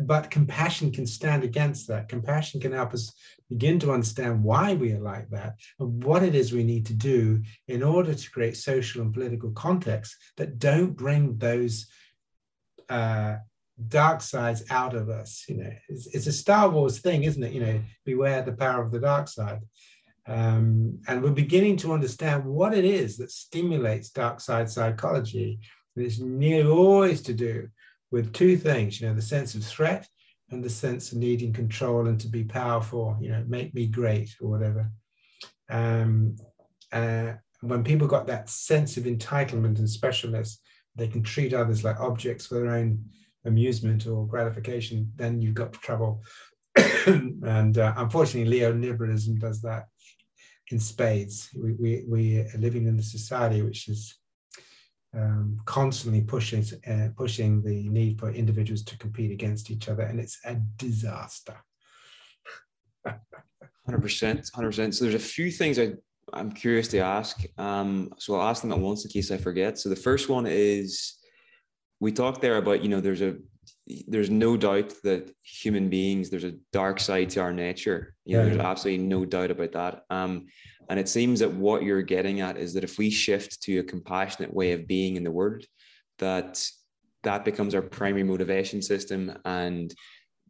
[0.00, 2.08] but compassion can stand against that.
[2.08, 3.12] Compassion can help us
[3.48, 6.94] begin to understand why we are like that and what it is we need to
[6.94, 11.86] do in order to create social and political contexts that don't bring those
[12.88, 13.36] uh,
[13.88, 15.44] dark sides out of us.
[15.48, 17.52] You know, it's, it's, a Star Wars thing, isn't it?
[17.52, 19.60] You know, beware the power of the dark side.
[20.26, 25.60] Um, and we're beginning to understand what it is that stimulates dark side psychology.
[25.96, 27.68] it's nearly always to do
[28.10, 30.08] with two things, you know, the sense of threat
[30.50, 34.34] and the sense of needing control and to be powerful, you know, make me great
[34.40, 34.90] or whatever.
[35.68, 36.36] Um,
[36.92, 40.58] uh, when people got that sense of entitlement and specialness,
[40.96, 43.04] they can treat others like objects for their own
[43.44, 46.22] amusement or gratification, then you've got trouble.
[47.06, 49.86] and uh, unfortunately, neoliberalism does that
[50.70, 51.50] in spades.
[51.54, 54.18] We, we, we are living in a society which is
[55.14, 60.18] um, constantly pushing uh, pushing the need for individuals to compete against each other, and
[60.18, 61.56] it's a disaster.
[63.06, 64.94] Hundred percent, hundred percent.
[64.94, 65.92] So there's a few things I
[66.32, 67.44] I'm curious to ask.
[67.58, 69.78] Um, so I'll ask them at once in case I forget.
[69.78, 71.18] So the first one is,
[72.00, 73.36] we talked there about you know there's a
[74.06, 78.14] there's no doubt that human beings there's a dark side to our nature.
[78.24, 78.48] You know, yeah.
[78.50, 80.04] there's absolutely no doubt about that.
[80.10, 80.46] Um,
[80.88, 83.84] and it seems that what you're getting at is that if we shift to a
[83.84, 85.64] compassionate way of being in the world,
[86.18, 86.66] that
[87.22, 89.94] that becomes our primary motivation system, and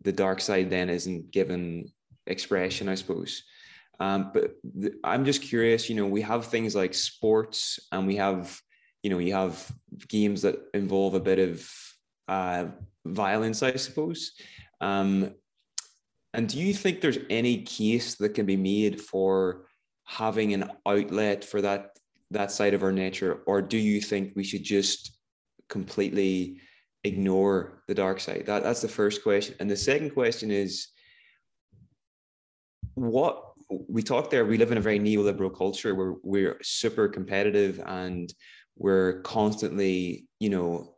[0.03, 1.87] the dark side then isn't given
[2.27, 3.43] expression, I suppose.
[4.01, 5.89] Um, but th- I'm just curious.
[5.89, 8.61] You know, we have things like sports, and we have,
[9.03, 9.71] you know, you have
[10.09, 11.71] games that involve a bit of
[12.27, 12.67] uh,
[13.05, 14.33] violence, I suppose.
[14.81, 15.35] Um,
[16.33, 19.67] and do you think there's any case that can be made for
[20.05, 21.91] having an outlet for that
[22.31, 23.43] that side of our nature?
[23.47, 25.17] Or do you think we should just
[25.69, 26.61] completely
[27.05, 28.45] ignore the dark side?
[28.47, 29.55] That that's the first question.
[29.61, 30.89] And the second question is
[32.95, 33.55] what
[33.89, 38.33] we talked there we live in a very neoliberal culture where we're super competitive and
[38.77, 40.94] we're constantly you know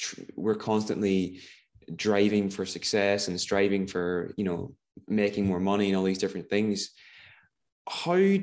[0.00, 1.40] tr- we're constantly
[1.94, 4.74] driving for success and striving for you know
[5.08, 6.90] making more money and all these different things
[7.88, 8.36] how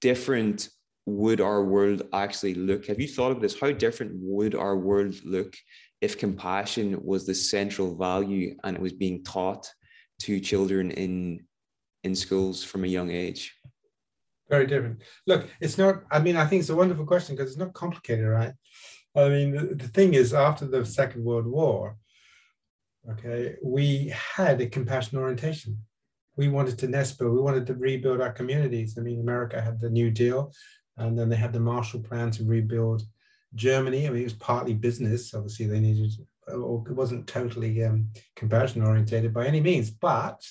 [0.00, 0.68] different
[1.06, 2.86] would our world actually look?
[2.86, 3.58] Have you thought of this?
[3.58, 5.56] How different would our world look
[6.00, 9.70] if compassion was the central value and it was being taught
[10.20, 11.44] to children in
[12.04, 13.54] in schools from a young age?
[14.48, 15.02] Very different.
[15.26, 16.02] Look, it's not.
[16.10, 18.52] I mean, I think it's a wonderful question because it's not complicated, right?
[19.16, 21.96] I mean, the, thing is, after the Second World War,
[23.10, 25.78] okay, we had a compassion orientation
[26.40, 27.34] we wanted to build.
[27.34, 28.96] We wanted to rebuild our communities.
[28.96, 30.52] I mean, America had the New Deal,
[30.96, 33.02] and then they had the Marshall Plan to rebuild
[33.54, 34.06] Germany.
[34.06, 35.34] I mean, it was partly business.
[35.34, 36.12] Obviously, they needed,
[36.48, 40.42] or it wasn't totally um, compassion orientated by any means, but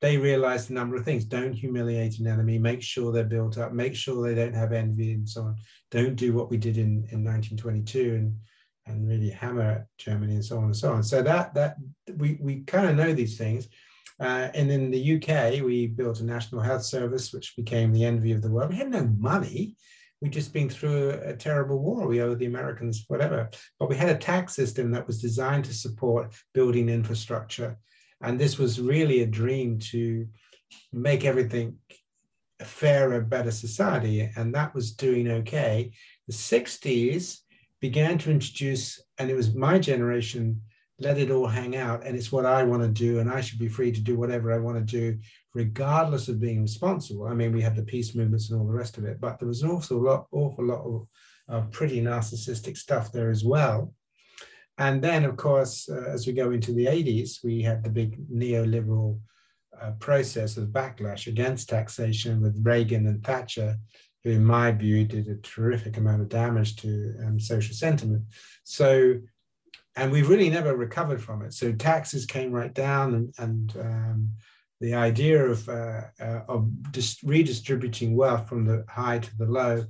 [0.00, 1.26] they realized a number of things.
[1.26, 2.58] Don't humiliate an enemy.
[2.58, 3.72] Make sure they're built up.
[3.72, 5.56] Make sure they don't have envy and so on.
[5.92, 8.36] Don't do what we did in, in 1922 and
[8.86, 11.02] and really hammer Germany and so on and so on.
[11.04, 11.76] So that that
[12.16, 13.68] we we kind of know these things.
[14.20, 18.32] Uh, and in the UK, we built a national health service, which became the envy
[18.32, 18.70] of the world.
[18.70, 19.76] We had no money.
[20.20, 22.06] We'd just been through a, a terrible war.
[22.06, 23.50] We owe the Americans whatever.
[23.80, 27.78] But we had a tax system that was designed to support building infrastructure.
[28.20, 30.28] And this was really a dream to
[30.92, 31.78] make everything
[32.62, 34.30] a fairer, better society.
[34.36, 35.92] And that was doing okay.
[36.28, 37.38] The 60s
[37.80, 40.62] began to introduce, and it was my generation,
[41.00, 42.06] let it all hang out.
[42.06, 43.18] And it's what I want to do.
[43.18, 45.18] And I should be free to do whatever I want to do,
[45.54, 47.26] regardless of being responsible.
[47.26, 49.48] I mean, we had the peace movements and all the rest of it, but there
[49.48, 51.06] was an awful lot, awful lot of,
[51.48, 53.92] of pretty narcissistic stuff there as well.
[54.78, 58.16] And then, of course, uh, as we go into the 80s, we had the big
[58.30, 59.20] neoliberal
[59.82, 63.76] uh, process of backlash against taxation with Reagan and Thatcher,
[64.22, 68.22] who, in my view, did a terrific amount of damage to um, social sentiment.
[68.64, 69.14] So,
[69.96, 71.52] and we've really never recovered from it.
[71.52, 74.30] So taxes came right down, and, and um,
[74.80, 76.68] the idea of, uh, uh, of
[77.24, 79.84] redistributing wealth from the high to the low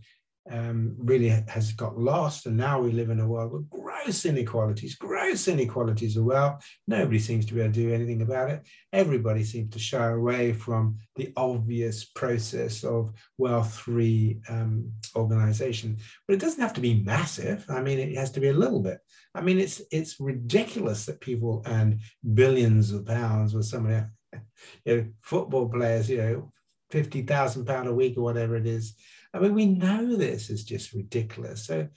[0.51, 2.47] um, really has got lost.
[2.47, 6.61] And now we live in a world with gross inequalities, gross inequalities as well.
[6.89, 8.67] Nobody seems to be able to do anything about it.
[8.93, 15.99] Everybody seems to shy away from the obvious process of wealth free um, organization.
[16.27, 17.65] But it doesn't have to be massive.
[17.69, 18.99] I mean, it has to be a little bit.
[19.35, 22.01] I mean, it's it's ridiculous that people earn
[22.35, 24.05] billions of pounds with somebody,
[24.85, 26.53] you know, football players, you know,
[26.91, 28.95] fifty thousand pound a week or whatever it is.
[29.35, 31.67] I mean, we know this is just ridiculous.
[31.67, 31.89] So,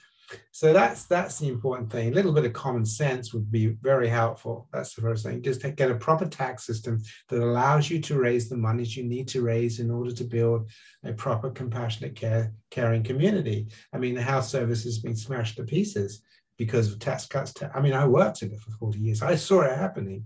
[0.52, 2.10] so that's that's the important thing.
[2.10, 4.68] A little bit of common sense would be very helpful.
[4.72, 5.44] That's the first thing.
[5.44, 9.28] Just get a proper tax system that allows you to raise the monies you need
[9.30, 10.70] to raise in order to build
[11.04, 13.68] a proper, compassionate, care, caring community.
[13.94, 16.22] I mean, the health service has been smashed to pieces
[16.58, 17.54] because of tax cuts.
[17.74, 19.22] I mean, I worked in it for 40 years.
[19.22, 20.26] I saw it happening.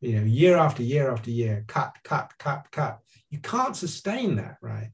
[0.00, 3.00] You know, year after year after year, cut, cut, cut, cut.
[3.30, 4.90] You can't sustain that, right?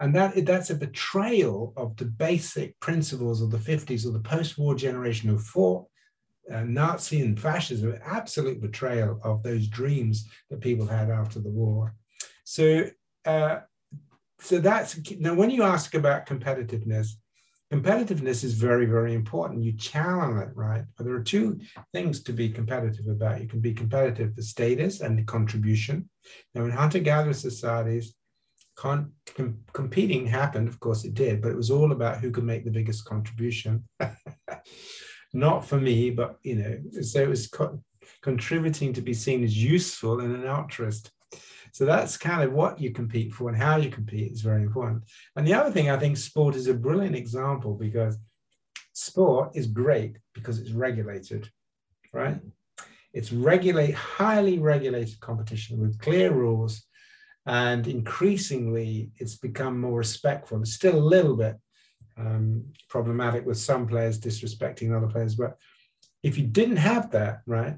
[0.00, 4.74] And that, that's a betrayal of the basic principles of the 50s or the post-war
[4.74, 5.86] generation who fought
[6.52, 11.94] uh, Nazi and fascism, absolute betrayal of those dreams that people had after the war.
[12.44, 12.84] So,
[13.24, 13.60] uh,
[14.40, 17.08] so that's now when you ask about competitiveness,
[17.72, 19.64] competitiveness is very, very important.
[19.64, 20.84] You challenge it, right?
[20.96, 21.58] But there are two
[21.92, 23.40] things to be competitive about.
[23.40, 26.08] You can be competitive for status and the contribution.
[26.54, 28.14] Now, in hunter-gatherer societies,
[28.76, 32.44] con- com- competing happened, of course it did, but it was all about who could
[32.44, 33.84] make the biggest contribution.
[35.32, 37.82] Not for me, but you know, so it was co-
[38.22, 41.10] contributing to be seen as useful and an altruist.
[41.72, 45.02] So that's kind of what you compete for and how you compete is very important.
[45.34, 48.16] And the other thing, I think sport is a brilliant example because
[48.94, 51.50] sport is great because it's regulated,
[52.14, 52.40] right?
[53.12, 56.85] It's regulate highly regulated competition with clear rules
[57.46, 60.60] and increasingly it's become more respectful.
[60.60, 61.56] It's still a little bit
[62.18, 65.56] um, problematic with some players disrespecting other players, but
[66.22, 67.76] if you didn't have that, right,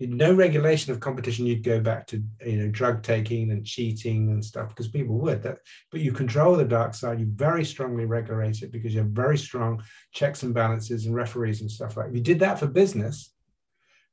[0.00, 4.44] no regulation of competition, you'd go back to you know drug taking and cheating and
[4.44, 5.42] stuff because people would.
[5.42, 5.58] That,
[5.90, 7.18] but you control the dark side.
[7.18, 9.82] You very strongly regulate it because you have very strong
[10.12, 12.08] checks and balances and referees and stuff like.
[12.08, 13.32] If you did that for business,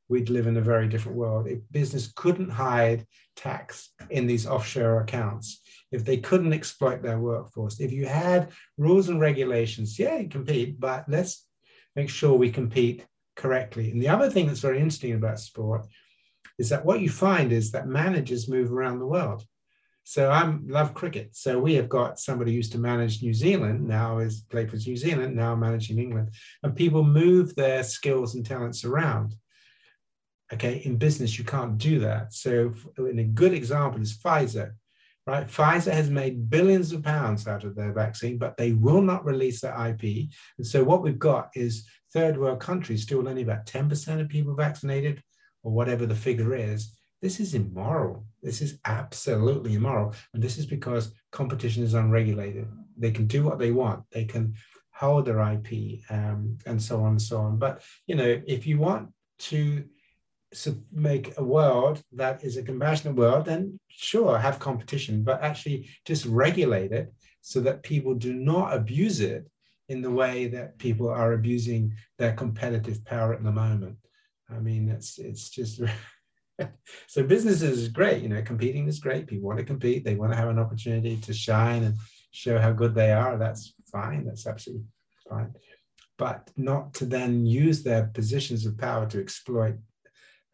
[0.09, 1.47] we'd live in a very different world.
[1.47, 5.61] If business couldn't hide tax in these offshore accounts,
[5.91, 10.79] if they couldn't exploit their workforce, if you had rules and regulations, yeah, you compete,
[10.79, 11.45] but let's
[11.95, 13.91] make sure we compete correctly.
[13.91, 15.87] And the other thing that's very interesting about sport
[16.59, 19.43] is that what you find is that managers move around the world.
[20.03, 21.35] So I love cricket.
[21.35, 24.75] So we have got somebody who used to manage New Zealand, now is played for
[24.75, 26.31] New Zealand, now managing England.
[26.61, 29.35] And people move their skills and talents around.
[30.51, 32.33] Okay, in business, you can't do that.
[32.33, 34.73] So, in a good example is Pfizer,
[35.25, 35.47] right?
[35.47, 39.61] Pfizer has made billions of pounds out of their vaccine, but they will not release
[39.61, 40.29] their IP.
[40.57, 44.53] And so, what we've got is third world countries still only about 10% of people
[44.55, 45.23] vaccinated,
[45.63, 46.95] or whatever the figure is.
[47.21, 48.25] This is immoral.
[48.41, 50.13] This is absolutely immoral.
[50.33, 52.67] And this is because competition is unregulated.
[52.97, 54.03] They can do what they want.
[54.11, 54.55] They can
[54.91, 57.57] hold their IP um, and so on and so on.
[57.57, 59.85] But, you know, if you want to
[60.91, 66.25] make a world that is a compassionate world, then sure, have competition, but actually just
[66.25, 69.49] regulate it so that people do not abuse it
[69.89, 73.97] in the way that people are abusing their competitive power at the moment.
[74.49, 75.81] I mean, it's it's just
[77.07, 78.21] so business is great.
[78.23, 79.27] You know, competing is great.
[79.27, 80.03] People want to compete.
[80.03, 81.97] They want to have an opportunity to shine and
[82.31, 83.37] show how good they are.
[83.37, 84.25] That's fine.
[84.25, 84.85] That's absolutely
[85.29, 85.53] fine.
[86.17, 89.75] But not to then use their positions of power to exploit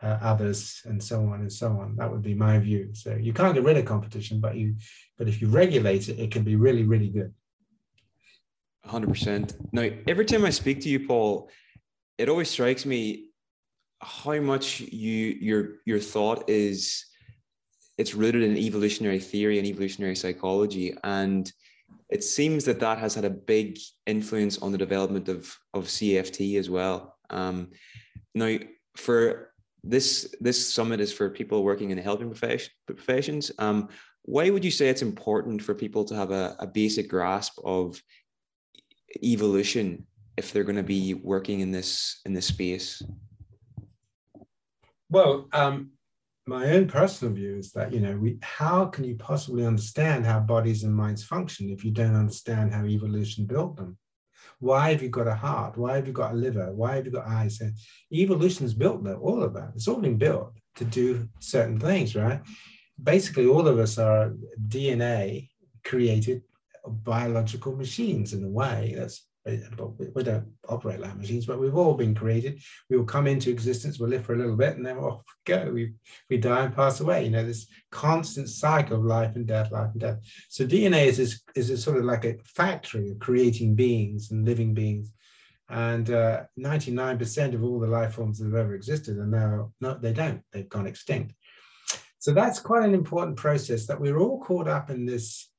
[0.01, 1.95] uh, others and so on and so on.
[1.97, 2.89] That would be my view.
[2.93, 4.75] So you can't get rid of competition but you
[5.17, 7.33] but if you regulate it it can be really really good.
[8.87, 11.51] 100% now every time i speak to you paul
[12.17, 13.29] it always strikes me
[14.01, 17.05] how much you your your thought is
[17.99, 20.95] it's rooted in evolutionary theory and evolutionary psychology.
[21.03, 21.51] And
[22.09, 23.77] it seems that that has had a big
[24.07, 27.17] influence on the development of of CFT as well.
[27.29, 27.71] Um,
[28.33, 28.57] now,
[28.95, 29.48] for
[29.83, 33.51] this this summit is for people working in the helping profession, professions.
[33.59, 33.89] Um,
[34.23, 38.01] why would you say it's important for people to have a, a basic grasp of
[39.23, 40.05] evolution
[40.37, 43.01] if they're going to be working in this in this space?
[45.09, 45.91] Well, um,
[46.45, 50.39] my own personal view is that you know we how can you possibly understand how
[50.39, 53.97] bodies and minds function if you don't understand how evolution built them
[54.59, 55.77] why have you got a heart?
[55.77, 56.71] Why have you got a liver?
[56.73, 57.61] Why have you got eyes?
[57.61, 57.73] And
[58.11, 59.71] evolution's built that all of that.
[59.75, 62.41] It's all been built to do certain things right?
[63.01, 64.33] Basically all of us are
[64.67, 65.47] dna
[65.83, 66.41] created
[66.85, 72.13] biological machines in a way that's we don't operate like machines, but we've all been
[72.13, 72.61] created.
[72.89, 75.53] We will come into existence, we'll live for a little bit, and then off we
[75.53, 75.71] go.
[75.71, 75.93] We,
[76.29, 77.25] we die and pass away.
[77.25, 80.19] You know, this constant cycle of life and death, life and death.
[80.49, 84.45] So DNA is, is, is a sort of like a factory of creating beings and
[84.45, 85.11] living beings.
[85.69, 89.93] And uh, 99% of all the life forms that have ever existed are now, no,
[89.95, 91.33] they don't, they've gone extinct.
[92.17, 95.49] So that's quite an important process that we're all caught up in this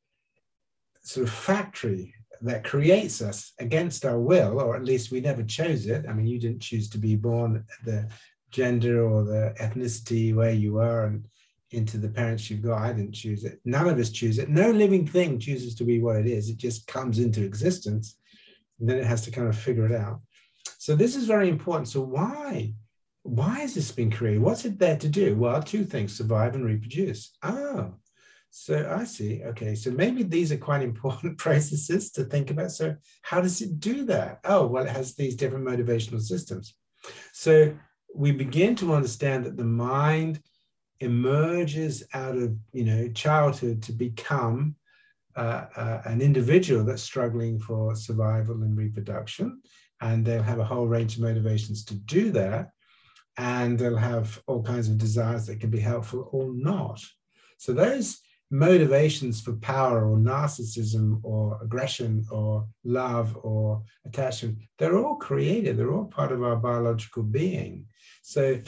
[1.02, 5.86] sort of factory that creates us against our will, or at least we never chose
[5.86, 6.06] it.
[6.08, 8.08] I mean, you didn't choose to be born the
[8.50, 11.26] gender or the ethnicity where you are and
[11.70, 12.82] into the parents you've got.
[12.82, 13.60] I didn't choose it.
[13.64, 14.48] None of us choose it.
[14.48, 16.48] No living thing chooses to be what it is.
[16.48, 18.16] It just comes into existence.
[18.80, 20.20] And then it has to kind of figure it out.
[20.78, 21.88] So this is very important.
[21.88, 22.74] So why?
[23.22, 24.40] Why has this been created?
[24.40, 25.36] What's it there to do?
[25.36, 27.36] Well, two things, survive and reproduce.
[27.42, 27.94] Oh,
[28.50, 29.42] so I see.
[29.44, 29.74] Okay.
[29.74, 32.72] So maybe these are quite important processes to think about.
[32.72, 34.40] So how does it do that?
[34.44, 36.74] Oh, well, it has these different motivational systems.
[37.32, 37.74] So
[38.14, 40.40] we begin to understand that the mind
[40.98, 44.74] emerges out of you know childhood to become
[45.36, 49.62] uh, uh, an individual that's struggling for survival and reproduction
[50.02, 52.70] and they'll have a whole range of motivations to do that
[53.38, 57.00] and they'll have all kinds of desires that can be helpful or not
[57.56, 58.20] so those
[58.50, 65.76] motivations for power or narcissism or aggression or love or attachment, they're all created.
[65.76, 67.86] They're all part of our biological being.
[68.22, 68.60] So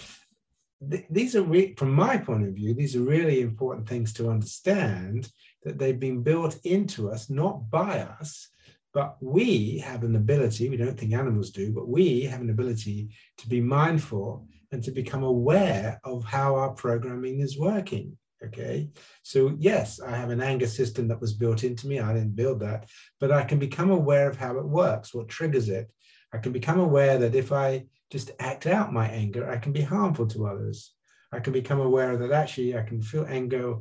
[0.88, 4.30] th- these are, re- from my point of view, these are really important things to
[4.30, 5.30] understand
[5.64, 8.48] that they've been built into us, not by us,
[8.94, 13.08] but we have an ability, we don't think animals do, but we have an ability
[13.38, 18.16] to be mindful and to become aware of how our programming is working.
[18.46, 18.90] Okay.
[19.22, 22.00] So, yes, I have an anger system that was built into me.
[22.00, 22.88] I didn't build that,
[23.20, 25.90] but I can become aware of how it works, what triggers it.
[26.32, 29.82] I can become aware that if I just act out my anger, I can be
[29.82, 30.92] harmful to others.
[31.32, 33.76] I can become aware that actually I can feel anger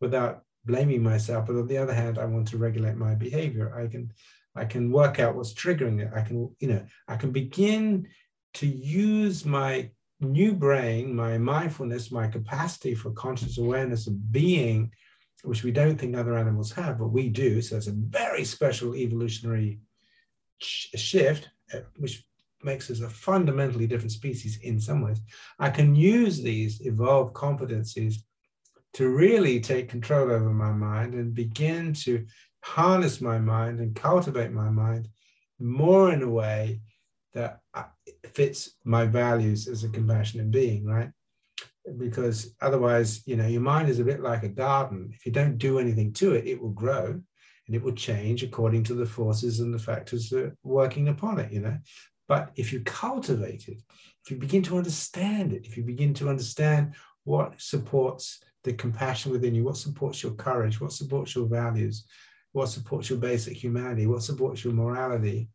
[0.00, 1.46] without blaming myself.
[1.46, 3.74] But on the other hand, I want to regulate my behavior.
[3.76, 4.12] I can
[4.56, 6.12] I can work out what's triggering it.
[6.14, 8.06] I can, you know, I can begin
[8.54, 9.90] to use my
[10.20, 14.90] new brain, my mindfulness, my capacity for conscious awareness of being,
[15.42, 17.60] which we don't think other animals have, but we do.
[17.60, 19.80] So it's a very special evolutionary
[20.58, 22.24] shift, uh, which
[22.62, 25.20] makes us a fundamentally different species in some ways.
[25.58, 28.16] I can use these evolved competencies
[28.94, 32.24] to really take control over my mind and begin to
[32.62, 35.08] harness my mind and cultivate my mind
[35.58, 36.80] more in a way
[37.34, 37.60] that
[38.32, 41.10] fits my values as a compassionate being, right?
[41.98, 45.10] Because otherwise, you know, your mind is a bit like a garden.
[45.12, 47.20] If you don't do anything to it, it will grow
[47.66, 51.38] and it will change according to the forces and the factors that are working upon
[51.40, 51.76] it, you know.
[52.28, 53.82] But if you cultivate it,
[54.24, 59.32] if you begin to understand it, if you begin to understand what supports the compassion
[59.32, 62.06] within you, what supports your courage, what supports your values,
[62.52, 65.48] what supports your basic humanity, what supports your morality,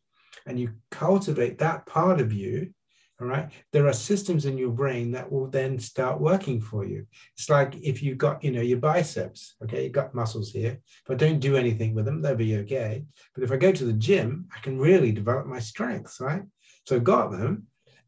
[0.45, 2.73] and you cultivate that part of you,
[3.21, 7.05] all right, there are systems in your brain that will then start working for you.
[7.37, 10.79] It's like if you've got, you know, your biceps, okay, you've got muscles here.
[11.05, 13.03] If I don't do anything with them, they'll be okay.
[13.35, 16.43] But if I go to the gym, I can really develop my strengths, right?
[16.85, 17.67] So I've got them.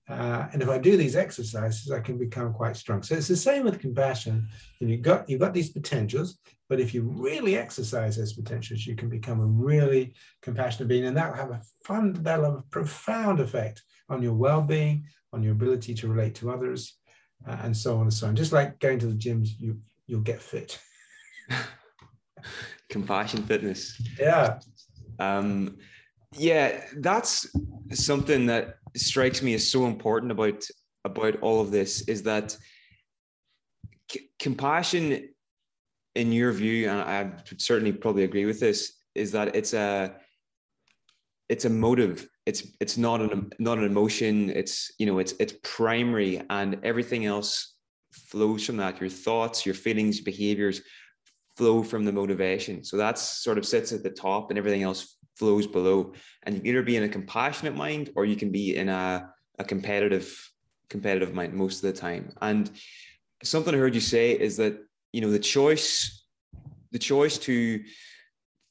[0.10, 3.02] Uh, and if I do these exercises, I can become quite strong.
[3.04, 4.48] So it's the same with compassion.
[4.80, 6.40] And you've got you've got these potentials,
[6.70, 11.16] but if you really exercise those potentials, you can become a really compassionate being, and
[11.16, 15.94] that'll have a fun, that'll have a profound effect on your well-being, on your ability
[15.94, 16.98] to relate to others,
[17.48, 18.36] uh, and so on and so on.
[18.36, 20.80] Just like going to the gyms, you you'll get fit.
[22.90, 24.02] compassion fitness.
[24.20, 24.60] Yeah.
[25.20, 25.78] Um,
[26.38, 27.48] yeah, that's
[27.92, 30.64] something that strikes me as so important about
[31.04, 32.56] about all of this is that
[34.12, 35.30] c- compassion,
[36.16, 40.16] in your view, and I would certainly probably agree with this, is that it's a
[41.50, 42.28] it's a motive.
[42.46, 44.50] It's it's not an not an emotion.
[44.50, 47.76] It's you know it's it's primary, and everything else
[48.14, 49.00] flows from that.
[49.00, 50.82] Your thoughts, your feelings, behaviors
[51.58, 52.84] flow from the motivation.
[52.84, 56.14] So that's sort of sits at the top, and everything else flows below.
[56.44, 59.30] And you can either be in a compassionate mind or you can be in a,
[59.60, 60.48] a competitive
[60.90, 62.34] competitive mind most of the time.
[62.42, 62.70] And
[63.44, 64.78] something I heard you say is that
[65.14, 66.26] you know the choice
[66.92, 67.84] the choice to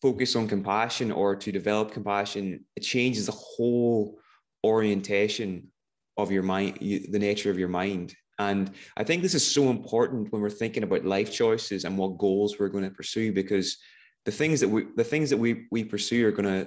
[0.02, 4.18] focus on compassion or to develop compassion it changes the whole
[4.64, 5.68] orientation
[6.16, 9.70] of your mind you, the nature of your mind and i think this is so
[9.70, 13.78] important when we're thinking about life choices and what goals we're going to pursue because
[14.24, 16.66] the things that we the things that we we pursue are going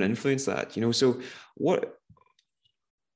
[0.00, 0.92] to influence that you know?
[0.92, 1.20] So
[1.54, 1.98] what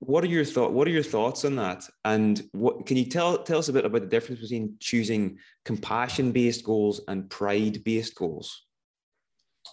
[0.01, 1.89] what are your thought what are your thoughts on that?
[2.05, 6.33] And what can you tell tell us a bit about the difference between choosing compassion
[6.33, 8.65] based goals and pride based goals?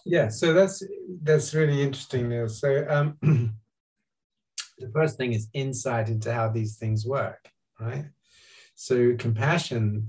[0.04, 0.82] Yeah so that's
[1.22, 2.48] that's really interesting neil.
[2.48, 3.18] So um
[4.78, 7.48] the first thing is insight into how these things work
[7.80, 8.06] right?
[8.74, 10.08] So compassion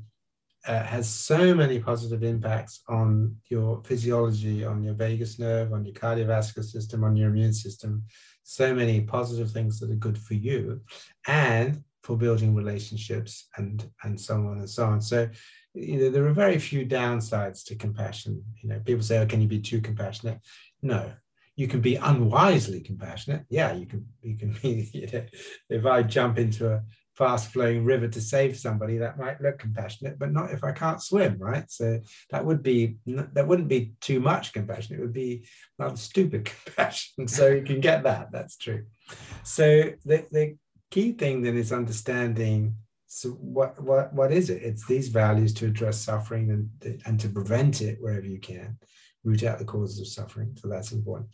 [0.67, 5.93] uh, has so many positive impacts on your physiology, on your vagus nerve, on your
[5.93, 8.03] cardiovascular system, on your immune system.
[8.43, 10.81] So many positive things that are good for you
[11.25, 15.01] and for building relationships and, and so on and so on.
[15.01, 15.29] So,
[15.73, 18.43] you know, there are very few downsides to compassion.
[18.61, 20.39] You know, people say, oh, can you be too compassionate?
[20.81, 21.11] No,
[21.57, 23.45] you can be unwisely compassionate.
[23.49, 24.05] Yeah, you can.
[24.21, 24.89] You can be.
[24.93, 25.25] You know,
[25.69, 26.83] if I jump into a
[27.17, 31.01] fast flowing river to save somebody that might look compassionate but not if i can't
[31.01, 31.69] swim right?
[31.69, 31.99] So
[32.31, 34.95] that would be that wouldn't be too much compassion.
[34.95, 35.45] It would be
[35.79, 37.27] not stupid compassion.
[37.27, 38.31] So you can get that.
[38.31, 38.85] That's true.
[39.43, 40.57] So the, the
[40.91, 42.75] key thing then is understanding
[43.09, 44.63] so what what what is it?
[44.63, 48.77] It's these values to address suffering and and to prevent it wherever you can
[49.23, 50.57] root out the causes of suffering.
[50.59, 51.29] So that's important.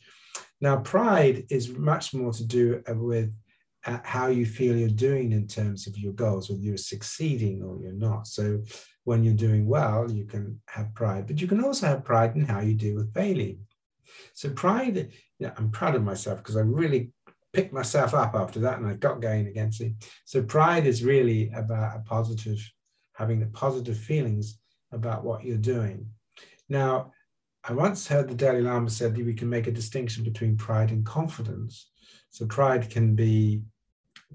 [0.62, 3.36] Now pride is much more to do with
[3.84, 7.92] how you feel you're doing in terms of your goals, whether you're succeeding or you're
[7.92, 8.28] not.
[8.28, 8.62] So
[9.04, 12.46] when you're doing well, you can have pride, but you can also have pride in
[12.46, 13.60] how you deal with failing.
[14.34, 14.96] So pride,
[15.40, 17.12] you know, I'm proud of myself because I really
[17.52, 19.94] picked myself up after that and I got going against it.
[20.26, 22.60] So pride is really about a positive,
[23.14, 24.60] having the positive feelings
[24.92, 26.08] about what you're doing.
[26.70, 27.12] Now,
[27.66, 30.92] I once heard the Dalai Lama said that we can make a distinction between pride
[30.92, 31.90] and confidence.
[32.30, 33.62] So pride can be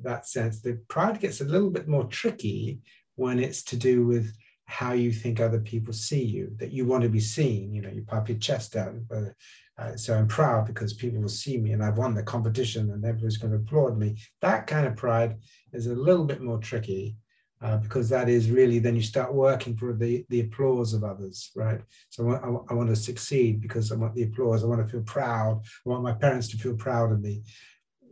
[0.02, 0.60] that sense.
[0.60, 2.80] The pride gets a little bit more tricky
[3.16, 4.32] when it's to do with
[4.66, 7.74] how you think other people see you, that you want to be seen.
[7.74, 8.94] You know, you pop your chest out.
[9.10, 9.30] Uh,
[9.78, 13.04] uh, so I'm proud because people will see me and I've won the competition and
[13.04, 14.18] everyone's going to applaud me.
[14.42, 15.36] That kind of pride
[15.72, 17.16] is a little bit more tricky
[17.62, 21.50] uh, because that is really then you start working for the, the applause of others,
[21.56, 21.80] right?
[22.10, 24.62] So I want, I want to succeed because I want the applause.
[24.62, 25.62] I want to feel proud.
[25.64, 27.42] I want my parents to feel proud of me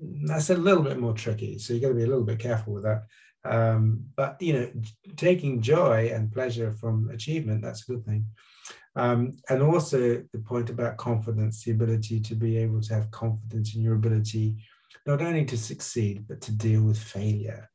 [0.01, 1.59] that's a little bit more tricky.
[1.59, 3.05] So you've got to be a little bit careful with that.
[3.45, 4.71] Um, but you know,
[5.17, 8.27] taking joy and pleasure from achievement, that's a good thing.
[8.97, 13.75] Um, and also the point about confidence, the ability to be able to have confidence
[13.75, 14.57] in your ability
[15.07, 17.71] not only to succeed, but to deal with failure.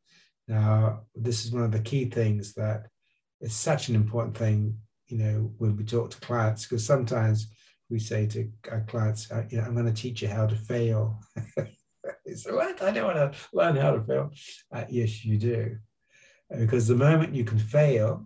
[0.48, 2.88] Now, this is one of the key things that
[3.40, 7.48] is such an important thing, you know, when we talk to clients, because sometimes
[7.90, 10.56] we say to our clients, uh, you know, I'm going to teach you how to
[10.56, 11.22] fail.
[12.38, 12.82] So what?
[12.82, 14.32] I don't want to learn how to fail.
[14.72, 15.78] Uh, yes, you do.
[16.50, 18.26] Because the moment you can fail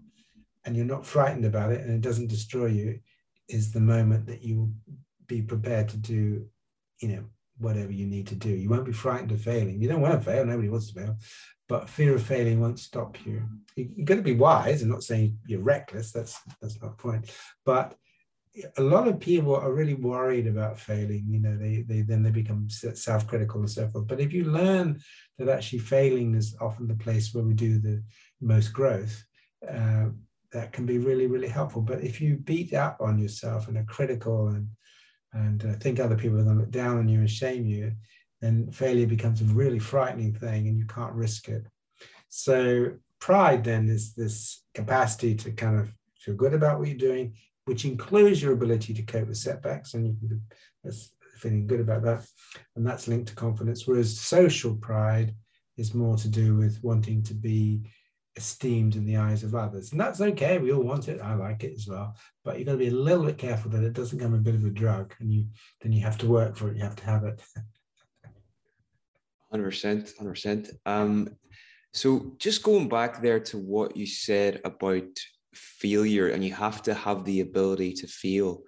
[0.66, 2.99] and you're not frightened about it and it doesn't destroy you
[3.47, 4.72] is the moment that you will
[5.28, 6.45] be prepared to do,
[6.99, 7.24] you know,
[7.58, 8.49] whatever you need to do.
[8.49, 9.82] You won't be frightened of failing.
[9.82, 10.45] You don't want to fail.
[10.45, 11.18] Nobody wants to fail.
[11.68, 13.43] But fear of failing won't stop you.
[13.76, 14.82] you you've got to be wise.
[14.82, 16.12] I'm not saying you're reckless.
[16.12, 17.32] That's that's not the point.
[17.66, 17.95] But
[18.78, 22.32] a lot of people are really worried about failing you know they, they then they
[22.32, 24.08] become self-critical and so forth.
[24.08, 25.01] But if you learn
[25.38, 28.03] that actually failing is often the place where we do the
[28.41, 29.24] most growth
[29.70, 30.08] uh,
[30.51, 31.82] that can be really really helpful.
[31.82, 34.68] But if you beat up on yourself and are critical and
[35.34, 37.91] and uh, think other people are going to look down on you and shame you
[38.41, 41.66] then failure becomes a really frightening thing and you can't risk it.
[42.30, 45.89] So pride then is this capacity to kind of
[46.20, 47.34] feel good about what you're doing
[47.66, 50.41] which includes your ability to cope with setbacks, and you can
[50.84, 50.91] be
[51.38, 52.26] feeling good about that.
[52.76, 53.86] And that's linked to confidence.
[53.86, 55.36] Whereas social pride
[55.78, 57.82] is more to do with wanting to be
[58.38, 59.91] esteemed in the eyes of others.
[59.91, 60.57] And that's okay.
[60.57, 61.22] We all want it.
[61.22, 62.16] I like it as well.
[62.43, 64.55] But you've got to be a little bit careful that it doesn't become a bit
[64.55, 65.47] of a drug and you
[65.82, 66.78] then you have to work for it.
[66.78, 67.41] You have to have it.
[69.53, 70.13] 100%.
[70.20, 70.70] 100%.
[70.86, 71.30] Um,
[71.93, 75.07] So, just going back there to what you said about
[75.56, 78.64] failure, and you have to have the ability to feel.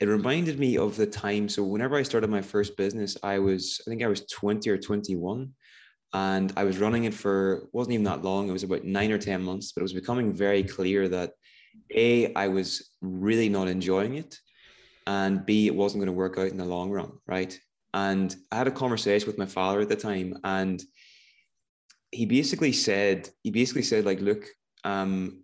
[0.00, 1.48] It reminded me of the time.
[1.48, 4.78] So, whenever I started my first business, I was, I think I was 20 or
[4.78, 5.50] 21,
[6.12, 8.48] and I was running it for, wasn't even that long.
[8.48, 11.32] It was about nine or 10 months, but it was becoming very clear that
[11.94, 14.38] A, I was really not enjoying it,
[15.06, 17.12] and B, it wasn't going to work out in the long run.
[17.26, 17.58] Right.
[17.92, 20.82] And I had a conversation with my father at the time, and
[22.10, 24.46] he basically said, he basically said, like, look,
[24.84, 25.43] um,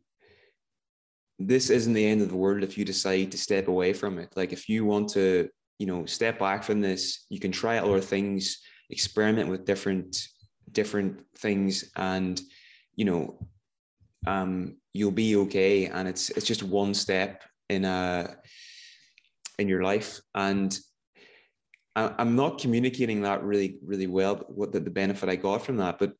[1.40, 4.30] this isn't the end of the world if you decide to step away from it.
[4.36, 8.00] Like if you want to, you know, step back from this, you can try other
[8.00, 8.60] things,
[8.90, 10.28] experiment with different
[10.70, 12.40] different things, and
[12.94, 13.48] you know,
[14.26, 15.86] um, you'll be okay.
[15.86, 18.36] And it's it's just one step in a
[19.58, 20.20] in your life.
[20.34, 20.78] And
[21.96, 24.44] I, I'm not communicating that really really well.
[24.48, 26.12] What the, the benefit I got from that, but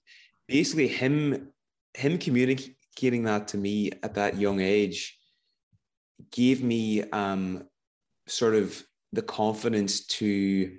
[0.49, 1.53] basically him
[1.93, 2.77] him communicating
[3.25, 5.19] that to me at that young age
[6.31, 7.65] gave me um,
[8.27, 8.83] sort of
[9.13, 10.77] the confidence to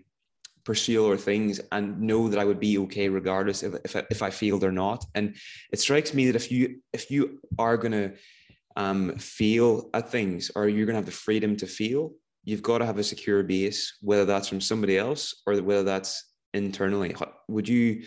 [0.64, 4.22] pursue other things and know that I would be okay regardless if, if, I, if
[4.22, 5.04] I failed or not.
[5.16, 5.36] And
[5.72, 8.14] it strikes me that if you if you are gonna
[8.76, 12.86] um, feel at things or you're gonna have the freedom to feel, you've got to
[12.86, 17.16] have a secure base, whether that's from somebody else or whether that's internally.
[17.48, 18.04] Would you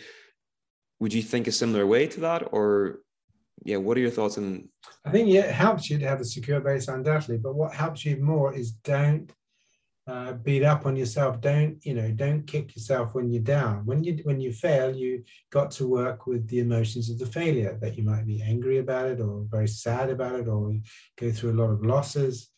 [0.99, 2.99] would you think a similar way to that, or
[3.63, 4.69] yeah, what are your thoughts on?
[5.05, 8.05] I think yeah, it helps you to have a secure base undoubtedly, but what helps
[8.05, 9.31] you more is don't
[10.07, 11.41] uh, beat up on yourself.
[11.41, 12.11] Don't you know?
[12.11, 13.85] Don't kick yourself when you're down.
[13.85, 17.77] When you when you fail, you got to work with the emotions of the failure.
[17.81, 20.75] That you might be angry about it, or very sad about it, or
[21.17, 22.49] go through a lot of losses.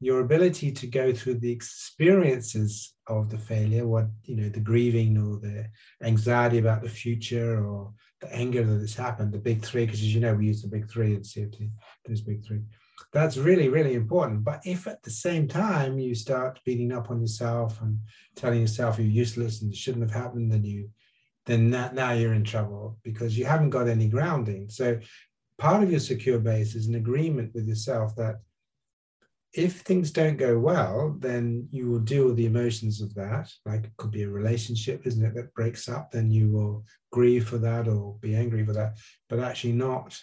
[0.00, 5.18] Your ability to go through the experiences of the failure, what you know, the grieving
[5.18, 5.66] or the
[6.02, 10.14] anxiety about the future, or the anger that has happened, the big three, because as
[10.14, 11.70] you know, we use the big three in CFT,
[12.06, 12.62] those big three.
[13.12, 14.44] That's really, really important.
[14.44, 18.00] But if at the same time you start beating up on yourself and
[18.34, 20.90] telling yourself you're useless and it shouldn't have happened, then you
[21.46, 24.68] then that, now you're in trouble because you haven't got any grounding.
[24.68, 25.00] So
[25.56, 28.40] part of your secure base is an agreement with yourself that
[29.54, 33.50] if things don't go well, then you will deal with the emotions of that.
[33.64, 37.48] Like it could be a relationship, isn't it, that breaks up, then you will grieve
[37.48, 40.18] for that or be angry for that, but actually not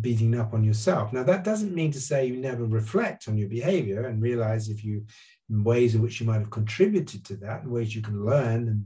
[0.00, 1.12] beating up on yourself.
[1.12, 4.84] Now, that doesn't mean to say you never reflect on your behavior and realize if
[4.84, 5.06] you,
[5.48, 8.84] ways in which you might have contributed to that, and ways you can learn and,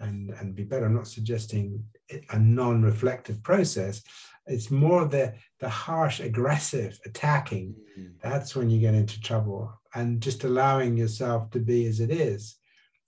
[0.00, 0.86] and, and be better.
[0.86, 1.84] I'm not suggesting
[2.30, 4.02] a non reflective process,
[4.46, 7.74] it's more the the harsh, aggressive, attacking.
[7.98, 8.12] Mm-hmm.
[8.22, 9.72] That's when you get into trouble.
[9.94, 12.56] And just allowing yourself to be as it is.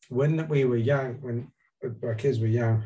[0.08, 1.50] When we were young, when
[2.02, 2.84] our kids were young,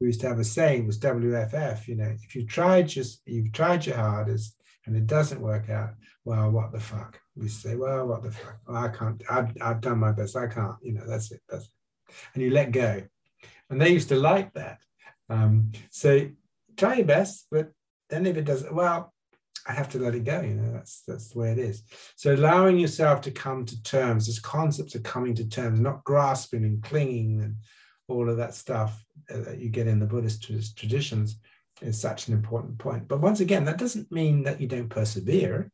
[0.00, 1.86] we used to have a saying was WFF.
[1.88, 4.56] You know, if you tried just you've tried your hardest
[4.86, 5.90] and it doesn't work out,
[6.24, 7.20] well, what the fuck?
[7.36, 8.58] We say, well, what the fuck?
[8.66, 9.22] Well, I can't.
[9.30, 10.36] I've, I've done my best.
[10.36, 10.76] I can't.
[10.82, 11.42] You know, that's it.
[11.48, 11.70] That's it.
[12.34, 13.02] And you let go.
[13.70, 14.78] And they used to like that.
[15.28, 16.28] Um, so
[16.76, 17.70] try your best, but
[18.08, 19.12] then if it doesn't, well,
[19.66, 20.40] I have to let it go.
[20.40, 21.82] You know, that's that's the way it is.
[22.16, 26.64] So allowing yourself to come to terms, this concepts of coming to terms, not grasping
[26.64, 27.56] and clinging and
[28.08, 30.42] all of that stuff uh, that you get in the Buddhist
[30.76, 31.38] traditions
[31.82, 33.06] is such an important point.
[33.06, 35.70] But once again, that doesn't mean that you don't persevere.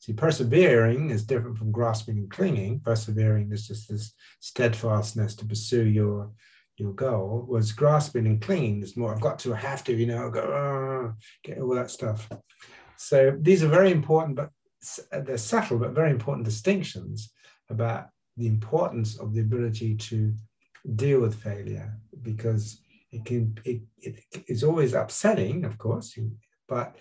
[0.00, 2.80] See, persevering is different from grasping and clinging.
[2.80, 6.32] Persevering is just this steadfastness to pursue your
[6.76, 8.80] your goal was grasping and clinging.
[8.80, 11.12] There's more, I've got to, I have to, you know, I go, oh, uh,
[11.42, 12.28] get all that stuff.
[12.96, 14.50] So these are very important, but
[15.10, 17.32] they're subtle, but very important distinctions
[17.70, 18.06] about
[18.36, 20.34] the importance of the ability to
[20.94, 26.18] deal with failure because it can, it, it is always upsetting, of course,
[26.68, 26.96] but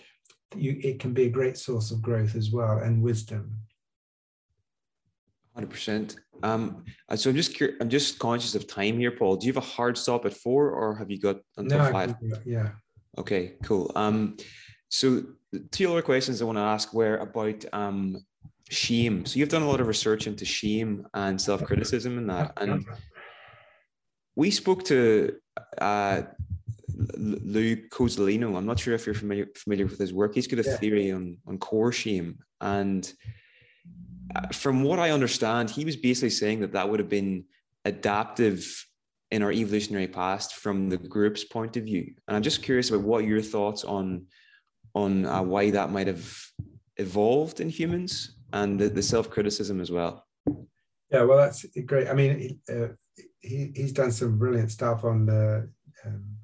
[0.56, 3.58] you, it can be a great source of growth as well and wisdom.
[5.56, 6.18] Hundred percent.
[6.44, 6.84] Um,
[7.16, 9.38] so I'm just curious, I'm just conscious of time here, Paul.
[9.38, 12.16] Do you have a hard stop at four, or have you got until no, five?
[12.46, 12.72] Yeah.
[13.18, 13.90] Okay, cool.
[13.96, 14.36] Um,
[14.90, 15.24] so
[15.72, 18.18] two other questions I want to ask were about um
[18.70, 19.26] shame.
[19.26, 22.86] So you've done a lot of research into shame and self criticism and that, and
[24.36, 25.38] we spoke to
[25.78, 26.24] uh
[27.18, 28.58] Lou Cozolino.
[28.58, 30.36] I'm not sure if you're familiar familiar with his work.
[30.36, 30.78] He's got a yeah.
[30.78, 33.12] theory on on core shame and
[34.52, 37.46] from what I understand, he was basically saying that that would have been
[37.86, 38.86] adaptive
[39.32, 42.14] in our evolutionary past from the group's point of view.
[42.28, 44.26] And I'm just curious about what your thoughts on
[44.94, 46.26] on uh, why that might have
[46.98, 50.26] evolved in humans and the, the self criticism as well.
[51.12, 52.08] Yeah, well, that's great.
[52.08, 52.88] I mean, uh,
[53.42, 55.70] he, he's done some brilliant stuff on the
[56.06, 56.35] um,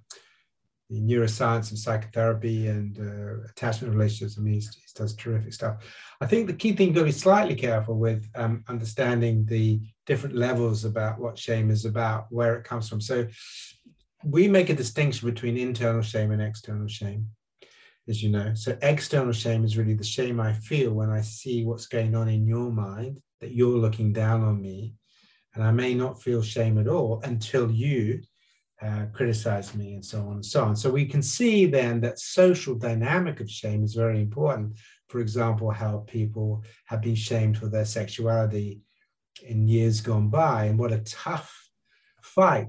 [1.00, 4.38] neuroscience and psychotherapy and uh, attachment relationships.
[4.38, 5.84] I mean, he does terrific stuff.
[6.20, 9.80] I think the key thing you've got to be slightly careful with um, understanding the
[10.06, 13.00] different levels about what shame is about, where it comes from.
[13.00, 13.28] So
[14.24, 17.28] we make a distinction between internal shame and external shame,
[18.08, 18.54] as you know.
[18.54, 22.28] So external shame is really the shame I feel when I see what's going on
[22.28, 24.96] in your mind, that you're looking down on me.
[25.54, 28.22] And I may not feel shame at all until you
[28.82, 30.76] uh, criticize me and so on and so on.
[30.76, 34.78] So we can see then that social dynamic of shame is very important.
[35.08, 38.82] For example, how people have been shamed for their sexuality
[39.48, 41.70] in years gone by, and what a tough
[42.22, 42.68] fight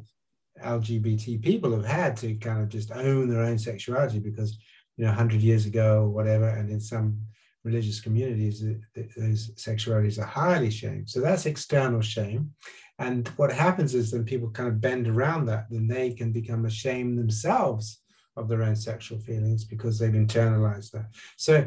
[0.63, 4.59] LGBT people have had to kind of just own their own sexuality because,
[4.97, 7.19] you know, 100 years ago or whatever, and in some
[7.65, 8.65] religious communities,
[9.17, 11.09] those sexualities are highly shamed.
[11.09, 12.53] So that's external shame.
[12.99, 16.67] And what happens is then people kind of bend around that, then they can become
[16.67, 18.01] ashamed themselves
[18.37, 21.07] of their own sexual feelings because they've internalized that.
[21.37, 21.67] So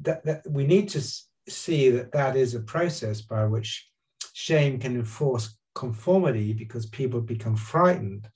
[0.00, 1.02] that, that we need to
[1.48, 3.88] see that that is a process by which
[4.32, 8.28] shame can enforce conformity because people become frightened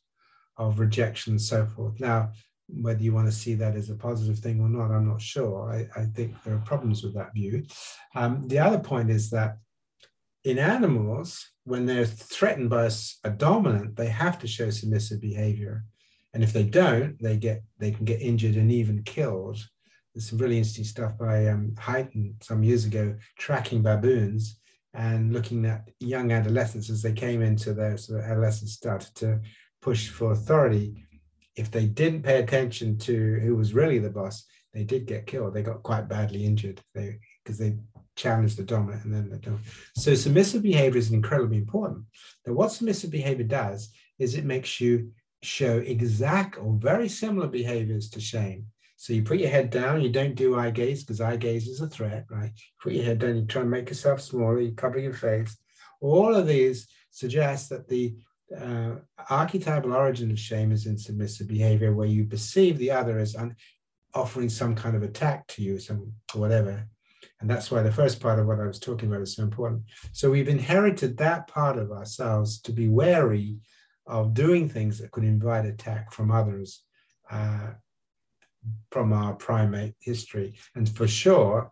[0.57, 1.99] of rejection and so forth.
[2.01, 2.33] Now,
[2.69, 5.73] whether you want to see that as a positive thing or not, I'm not sure.
[5.73, 7.64] I, I think there are problems with that view.
[8.14, 9.59] Um, the other point is that
[10.45, 12.93] in animals, when they're threatened by a,
[13.24, 15.84] a, dominant, they have to show submissive behavior.
[16.32, 19.59] And if they don't, they get they can get injured and even killed.
[20.14, 24.59] There's some really interesting stuff by um, Hyten some years ago, tracking baboons
[24.95, 29.41] and looking at young adolescents as they came into their sort of adolescence, started to
[29.80, 31.05] push for authority
[31.59, 35.53] if they didn't pay attention to who was really the boss, they did get killed.
[35.53, 37.76] They got quite badly injured because they, they
[38.19, 39.66] challenged the dominant and then the dominant.
[39.97, 42.05] So submissive behavior is incredibly important.
[42.45, 45.12] Now, what submissive behavior does is it makes you
[45.43, 48.66] show exact or very similar behaviors to shame.
[48.97, 51.81] So you put your head down, you don't do eye gaze because eye gaze is
[51.81, 52.51] a threat, right?
[52.51, 55.57] You put your head down, you try and make yourself smaller, you cover your face.
[56.01, 58.16] All of these suggest that the
[58.61, 58.97] uh,
[59.31, 63.55] archetypal origin of shame is in submissive behavior, where you perceive the other as un-
[64.14, 66.89] offering some kind of attack to you, some whatever.
[67.41, 69.82] And that's why the first part of what I was talking about is so important.
[70.12, 73.59] So we've inherited that part of ourselves to be wary
[74.07, 76.82] of doing things that could invite attack from others
[77.30, 77.70] uh,
[78.91, 80.59] from our primate history.
[80.74, 81.70] And for sure,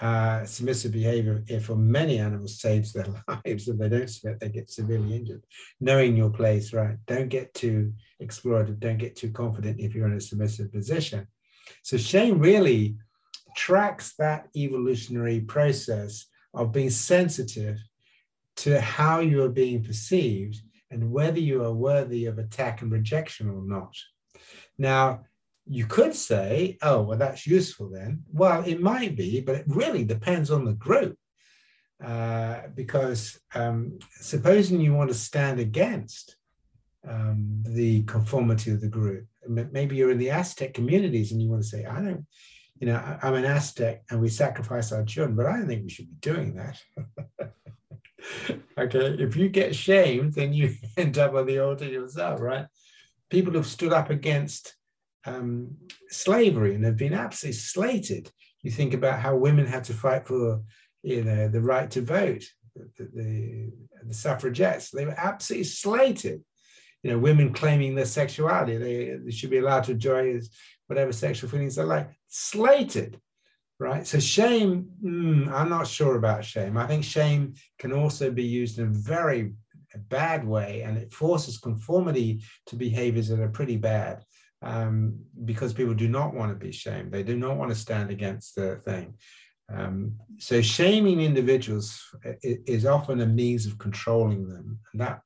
[0.00, 3.68] uh, submissive behavior for many animals saves their lives.
[3.68, 5.44] If they don't submit, they get severely injured.
[5.80, 6.96] Knowing your place, right?
[7.06, 8.78] Don't get too explorative.
[8.78, 11.26] Don't get too confident if you're in a submissive position.
[11.82, 12.96] So shame really
[13.56, 17.78] tracks that evolutionary process of being sensitive
[18.56, 23.50] to how you are being perceived and whether you are worthy of attack and rejection
[23.50, 23.94] or not.
[24.78, 25.24] Now,
[25.66, 28.22] you could say, oh, well, that's useful then.
[28.32, 31.18] Well, it might be, but it really depends on the group.
[32.04, 36.36] Uh, because um, supposing you want to stand against
[37.08, 41.62] um, the conformity of the group, maybe you're in the Aztec communities and you want
[41.62, 42.26] to say, I don't,
[42.78, 45.90] you know, I'm an Aztec and we sacrifice our children, but I don't think we
[45.90, 46.78] should be doing that.
[48.78, 52.66] okay, if you get shamed, then you end up on the altar yourself, right?
[53.30, 54.74] People have stood up against
[55.24, 55.76] um,
[56.10, 58.30] slavery and have been absolutely slated.
[58.62, 60.62] You think about how women had to fight for,
[61.02, 63.72] you know, the right to vote, the, the,
[64.06, 64.90] the suffragettes.
[64.90, 66.42] They were absolutely slated.
[67.02, 70.40] You know, women claiming their sexuality, they, they should be allowed to enjoy
[70.86, 72.10] whatever sexual feelings they like.
[72.28, 73.20] Slated,
[73.78, 74.06] right?
[74.06, 76.76] So shame, mm, I'm not sure about shame.
[76.76, 79.52] I think shame can also be used in a very
[80.08, 84.24] bad way, and it forces conformity to behaviors that are pretty bad
[84.62, 87.12] um, because people do not want to be shamed.
[87.12, 89.14] They do not want to stand against the thing.
[89.72, 92.00] Um, so shaming individuals
[92.42, 95.20] is often a means of controlling them, and that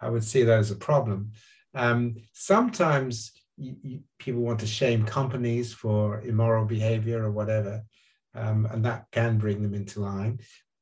[0.00, 1.32] I would see that as a problem.
[1.74, 7.82] Um, sometimes you, you, people want to shame companies for immoral behavior or whatever,
[8.34, 10.40] um, and that can bring them into line.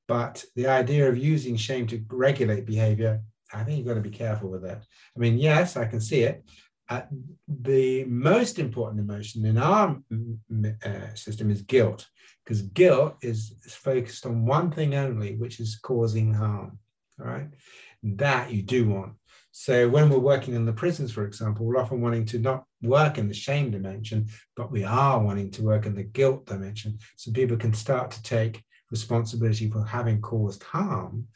[0.08, 3.22] But the idea of using shame to regulate behavior,
[3.52, 4.84] I think you've got to be careful with that.
[5.16, 6.44] I mean, yes, I can see it,
[6.88, 7.02] uh,
[7.48, 9.98] the most important emotion in our
[10.84, 12.06] uh, system is guilt,
[12.44, 16.78] because guilt is, is, focused on one thing only, which is causing harm.
[17.18, 17.48] All right,
[18.02, 19.14] that you do want.
[19.50, 23.18] So when we're working in the prisons, for example, we're often wanting to not work
[23.18, 27.32] in the shame dimension, but we are wanting to work in the guilt dimension, so
[27.32, 31.26] people can start to take responsibility for having caused harm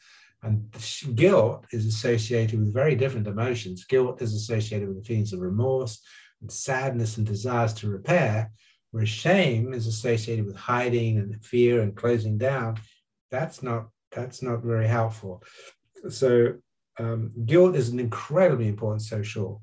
[0.43, 0.75] and
[1.15, 3.85] guilt is associated with very different emotions.
[3.85, 6.01] Guilt is associated with feelings of remorse,
[6.41, 8.51] and sadness and desires to repair,
[8.89, 12.79] where shame is associated with hiding and fear and closing down.
[13.29, 15.43] That's not that's not very helpful.
[16.09, 16.55] So
[16.99, 19.61] um, guilt is an incredibly important social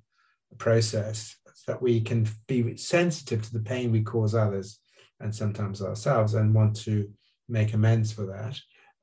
[0.57, 4.81] process that we can be sensitive to the pain we cause others
[5.21, 7.11] and sometimes ourselves and want to
[7.49, 8.59] make amends for that.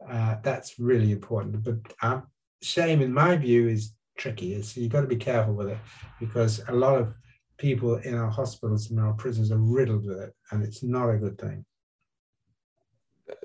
[0.07, 1.63] Uh, that's really important.
[1.63, 2.21] But uh,
[2.61, 4.61] shame, in my view, is tricky.
[4.61, 5.77] So you've got to be careful with it
[6.19, 7.13] because a lot of
[7.57, 11.17] people in our hospitals and our prisons are riddled with it, and it's not a
[11.17, 11.65] good thing.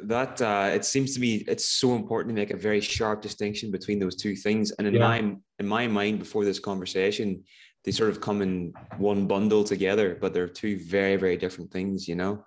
[0.02, 3.70] That uh, it seems to me it's so important to make a very sharp distinction
[3.70, 4.72] between those two things.
[4.72, 5.00] And in yeah.
[5.00, 7.42] my in my mind, before this conversation,
[7.84, 12.08] they sort of come in one bundle together, but they're two very very different things.
[12.08, 12.44] You know.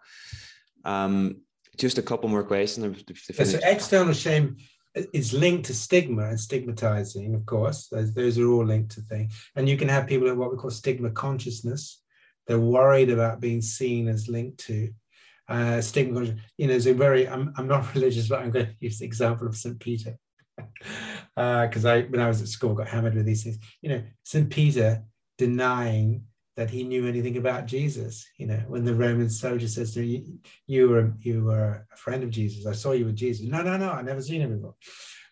[0.85, 1.41] Um,
[1.77, 3.03] just a couple more questions.
[3.33, 4.57] So external shame
[5.13, 7.87] is linked to stigma and stigmatizing, of course.
[7.87, 9.33] Those, those are all linked to things.
[9.55, 12.01] And you can have people in what we call stigma consciousness.
[12.47, 14.89] They're worried about being seen as linked to
[15.49, 16.35] uh, stigma.
[16.57, 19.05] You know, it's a very, I'm, I'm not religious, but I'm going to use the
[19.05, 19.79] example of St.
[19.79, 20.17] Peter.
[21.35, 23.57] Because uh, I, when I was at school, got hammered with these things.
[23.81, 24.49] You know, St.
[24.49, 25.03] Peter
[25.37, 26.25] denying
[26.55, 28.27] that he knew anything about Jesus.
[28.37, 32.23] You know, when the Roman soldier says to him, you, were you were a friend
[32.23, 32.65] of Jesus.
[32.65, 33.47] I saw you with Jesus.
[33.47, 34.75] No, no, no, I never seen him before.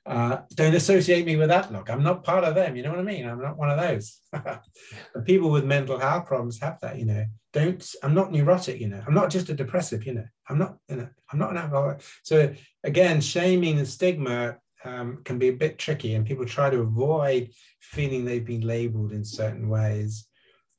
[0.04, 1.90] Uh, don't associate me with that look.
[1.90, 2.76] I'm not part of them.
[2.76, 3.28] You know what I mean?
[3.28, 4.20] I'm not one of those.
[5.26, 6.98] people with mental health problems have that.
[6.98, 7.88] You know, don't.
[8.02, 8.82] I'm not neurotic.
[8.82, 10.04] You know, I'm not just a depressive.
[10.04, 10.78] You know, I'm not.
[10.90, 12.02] You know, I'm not an alcoholic.
[12.24, 12.52] So
[12.84, 17.52] again, shaming and stigma um, can be a bit tricky, and people try to avoid
[17.80, 20.28] feeling they've been labelled in certain ways.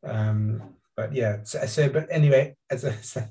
[0.05, 3.27] Um, but yeah, so, so, but anyway, as I say,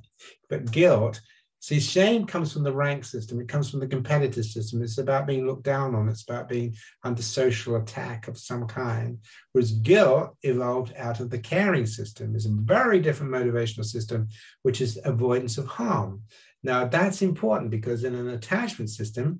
[0.49, 1.22] but guilt,
[1.59, 4.82] see, shame comes from the rank system, it comes from the competitive system.
[4.82, 9.19] It's about being looked down on, it's about being under social attack of some kind.
[9.51, 14.28] Whereas guilt evolved out of the caring system, is a very different motivational system,
[14.63, 16.24] which is avoidance of harm.
[16.63, 19.39] Now, that's important because in an attachment system,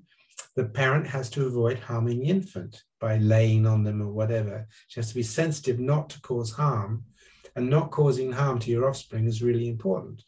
[0.56, 4.68] the parent has to avoid harming the infant by laying on them or whatever.
[4.88, 7.04] She has to be sensitive not to cause harm
[7.56, 10.22] and not causing harm to your offspring is really important.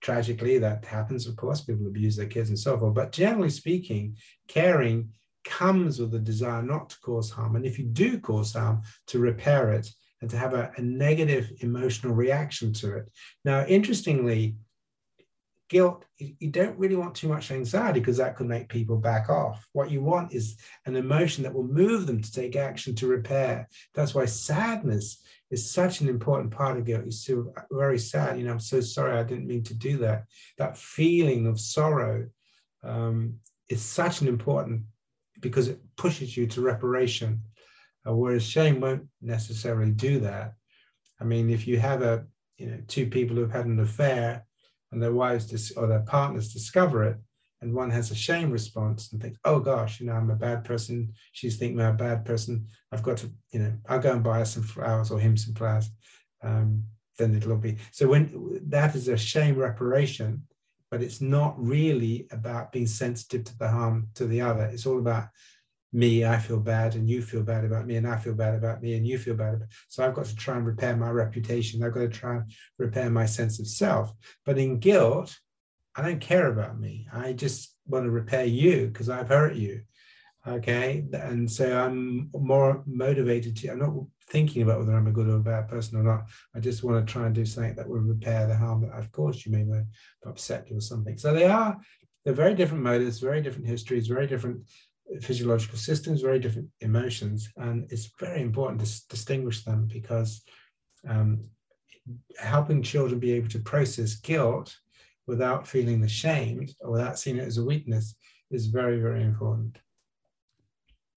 [0.00, 2.94] Tragically, that happens, of course, people abuse their kids and so forth.
[2.94, 4.16] But generally speaking,
[4.48, 5.10] caring
[5.44, 7.56] comes with the desire not to cause harm.
[7.56, 9.88] And if you do cause harm, to repair it
[10.20, 13.10] and to have a, a negative emotional reaction to it.
[13.44, 14.56] Now, interestingly,
[15.68, 19.66] guilt, you don't really want too much anxiety because that could make people back off.
[19.72, 20.56] What you want is
[20.86, 23.68] an emotion that will move them to take action to repair.
[23.94, 27.04] That's why sadness is such an important part of guilt.
[27.04, 28.38] You're so very sad.
[28.38, 29.18] You know, I'm so sorry.
[29.18, 30.24] I didn't mean to do that.
[30.58, 32.28] That feeling of sorrow
[32.82, 33.34] um,
[33.68, 34.82] is such an important
[35.40, 37.42] because it pushes you to reparation.
[38.06, 40.54] Uh, whereas shame won't necessarily do that.
[41.20, 42.24] I mean, if you have a,
[42.56, 44.46] you know, two people who've had an affair
[44.92, 47.16] and their wives dis- or their partners discover it,
[47.60, 50.64] and one has a shame response and thinks, oh gosh, you know, I'm a bad
[50.64, 51.12] person.
[51.32, 52.66] She's thinking I'm a bad person.
[52.92, 55.54] I've got to, you know, I'll go and buy her some flowers or him some
[55.54, 55.90] flowers.
[56.42, 56.84] Um,
[57.18, 60.42] then it'll be so when that is a shame reparation,
[60.90, 64.64] but it's not really about being sensitive to the harm to the other.
[64.66, 65.28] It's all about
[65.96, 68.82] me, I feel bad, and you feel bad about me, and I feel bad about
[68.82, 69.68] me, and you feel bad about.
[69.88, 71.82] So I've got to try and repair my reputation.
[71.82, 74.12] I've got to try and repair my sense of self.
[74.44, 75.34] But in guilt,
[75.94, 77.08] I don't care about me.
[77.10, 79.82] I just want to repair you because I've hurt you.
[80.46, 81.04] Okay.
[81.12, 83.94] And so I'm more motivated to, I'm not
[84.28, 86.28] thinking about whether I'm a good or a bad person or not.
[86.54, 89.10] I just want to try and do something that will repair the harm that I've
[89.10, 89.70] caused you, maybe
[90.26, 91.16] upset you or something.
[91.16, 91.78] So they are,
[92.24, 94.68] they're very different motives, very different histories, very different
[95.20, 97.48] physiological systems, very different emotions.
[97.56, 100.42] And it's very important to distinguish them because
[101.08, 101.44] um,
[102.38, 104.76] helping children be able to process guilt
[105.26, 108.14] without feeling ashamed or without seeing it as a weakness
[108.50, 109.78] is very, very important.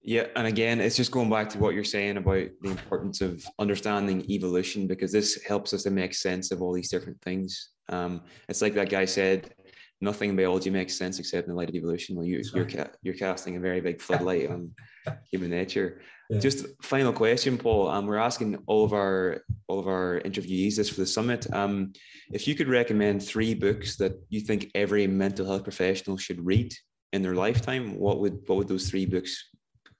[0.02, 3.44] Yeah, and again, it's just going back to what you're saying about the importance of
[3.58, 7.70] understanding evolution because this helps us to make sense of all these different things.
[7.90, 9.54] Um, it's like that guy said,
[10.00, 12.16] nothing in biology makes sense except in the light of evolution.
[12.16, 14.72] Well, you, are you're, you're casting a very big floodlight on
[15.30, 16.00] human nature.
[16.30, 16.38] Yeah.
[16.38, 17.88] Just final question, Paul.
[17.88, 21.52] Um, we're asking all of our all of our interviewees this for the summit.
[21.52, 21.92] Um,
[22.32, 26.72] if you could recommend three books that you think every mental health professional should read
[27.12, 29.50] in their lifetime, what would what would those three books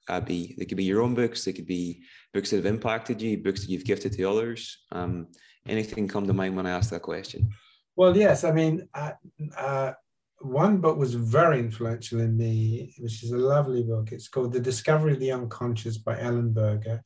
[0.07, 0.55] uh, be?
[0.57, 1.43] They could be your own books.
[1.43, 2.01] They could be
[2.33, 4.79] books that have impacted you, books that you've gifted to others.
[4.91, 5.27] Um,
[5.67, 7.49] anything come to mind when I ask that question?
[7.95, 8.43] Well, yes.
[8.43, 9.11] I mean, uh,
[9.57, 9.93] uh,
[10.39, 14.11] one book was very influential in me, which is a lovely book.
[14.11, 17.01] It's called The Discovery of the Unconscious by Ellenberger.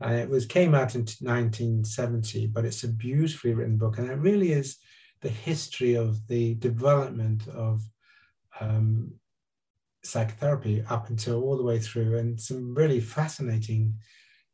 [0.00, 4.18] And it was came out in 1970, but it's a beautifully written book, and it
[4.18, 4.76] really is
[5.22, 7.80] the history of the development of
[8.60, 9.12] um,
[10.04, 13.94] psychotherapy up until all the way through, and some really fascinating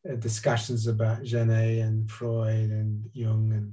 [0.08, 3.72] uh, discussions about Janet and Freud and Jung and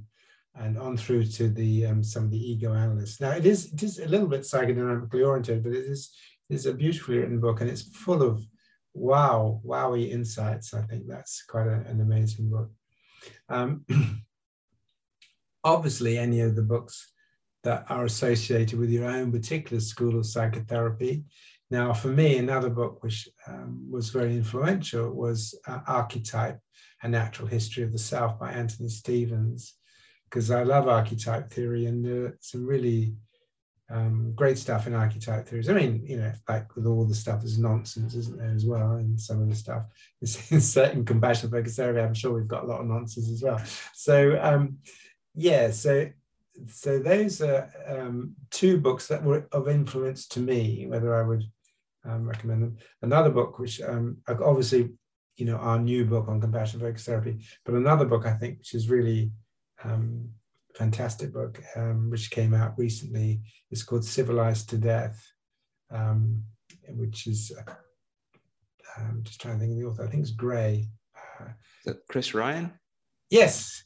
[0.56, 3.20] and on through to the um, some of the ego analysts.
[3.20, 6.10] Now it is it is a little bit psychodynamically oriented, but it is
[6.48, 8.44] it is a beautifully written book and it's full of
[8.92, 10.74] wow wowy insights.
[10.74, 12.70] I think that's quite a, an amazing book.
[13.48, 13.84] Um,
[15.64, 17.12] obviously, any of the books
[17.62, 21.24] that are associated with your own particular school of psychotherapy.
[21.70, 26.58] Now, for me, another book which um, was very influential was uh, Archetype:
[27.02, 29.74] A Natural History of the Self by Anthony Stevens
[30.30, 33.14] because I love archetype theory and uh, some really
[33.90, 35.68] um, great stuff in archetype theories.
[35.68, 38.92] I mean, you know, like with all the stuff, there's nonsense, isn't there, as well?
[38.92, 39.84] And some of the stuff
[40.20, 40.26] in
[40.60, 42.00] certain compassion focus therapy.
[42.00, 43.60] I'm sure we've got a lot of nonsense as well.
[43.92, 44.78] So, um,
[45.34, 46.08] yeah, so
[46.66, 50.86] so those are um, two books that were of influence to me.
[50.86, 51.44] Whether I would
[52.04, 52.76] um, recommend them.
[53.02, 54.90] Another book, which um, obviously,
[55.36, 58.74] you know, our new book on compassion focus therapy, but another book I think which
[58.74, 59.32] is really
[59.84, 60.28] um,
[60.74, 63.40] fantastic book um, which came out recently.
[63.70, 65.24] It's called Civilized to Death,
[65.90, 66.42] um,
[66.88, 67.72] which is, uh,
[68.96, 70.88] I'm just trying to think of the author, I think it's Gray.
[71.86, 72.72] Uh, Chris Ryan?
[73.30, 73.84] Yes,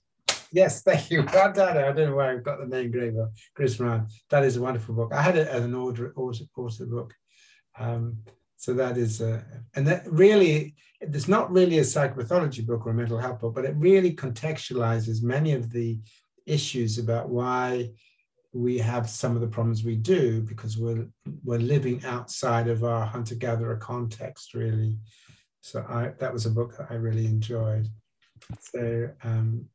[0.52, 1.24] yes, thank you.
[1.32, 1.76] Well done.
[1.76, 4.06] I don't know why I've got the name Gray, but Chris Ryan.
[4.30, 5.12] That is a wonderful book.
[5.12, 7.14] I had it as an order, order, order book.
[7.78, 8.18] Um,
[8.64, 9.44] so that is, a,
[9.76, 13.66] and that really, it's not really a psychopathology book or a mental health book, but
[13.66, 16.00] it really contextualizes many of the
[16.46, 17.90] issues about why
[18.54, 21.06] we have some of the problems we do because we're
[21.44, 24.96] we're living outside of our hunter-gatherer context, really.
[25.60, 27.86] So I, that was a book that I really enjoyed.
[28.60, 29.66] So um,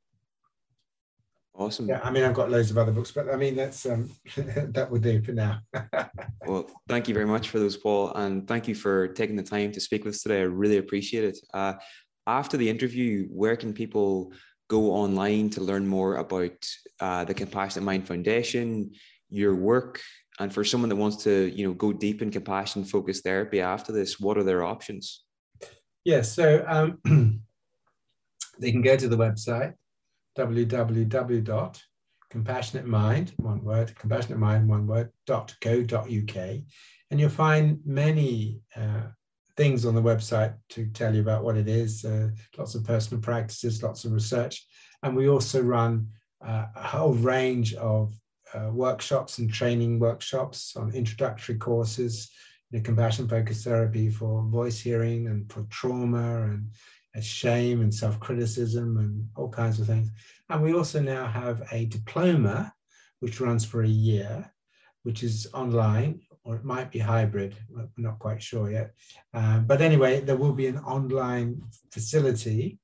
[1.59, 1.89] Awesome.
[1.89, 4.87] Yeah, I mean, I've got loads of other books, but I mean, that's um, that
[4.89, 5.59] would do for now.
[6.47, 9.73] well, thank you very much for those, Paul, and thank you for taking the time
[9.73, 10.39] to speak with us today.
[10.39, 11.39] I really appreciate it.
[11.53, 11.73] Uh,
[12.25, 14.31] after the interview, where can people
[14.69, 16.65] go online to learn more about
[17.01, 18.93] uh, the Compassionate Mind Foundation,
[19.29, 20.01] your work,
[20.39, 23.91] and for someone that wants to, you know, go deep in compassion focused therapy after
[23.91, 25.25] this, what are their options?
[26.05, 26.65] Yes, yeah, so
[27.05, 27.41] um,
[28.59, 29.73] they can go to the website
[30.39, 35.55] www.compassionatemind, one word, compassionatemind, one word, dot.
[37.11, 39.07] And you'll find many uh,
[39.57, 43.21] things on the website to tell you about what it is, uh, lots of personal
[43.21, 44.65] practices, lots of research.
[45.03, 46.07] And we also run
[46.45, 48.13] uh, a whole range of
[48.53, 52.31] uh, workshops and training workshops on introductory courses,
[52.71, 56.69] you know, compassion focused therapy for voice hearing and for trauma and
[57.21, 60.09] shame and self-criticism and all kinds of things.
[60.49, 62.73] And we also now have a diploma,
[63.19, 64.51] which runs for a year,
[65.03, 67.55] which is online, or it might be hybrid.
[67.69, 68.93] We're not quite sure yet.
[69.33, 72.79] Um, but anyway, there will be an online facility,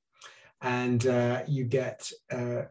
[0.60, 2.62] and uh, you get uh,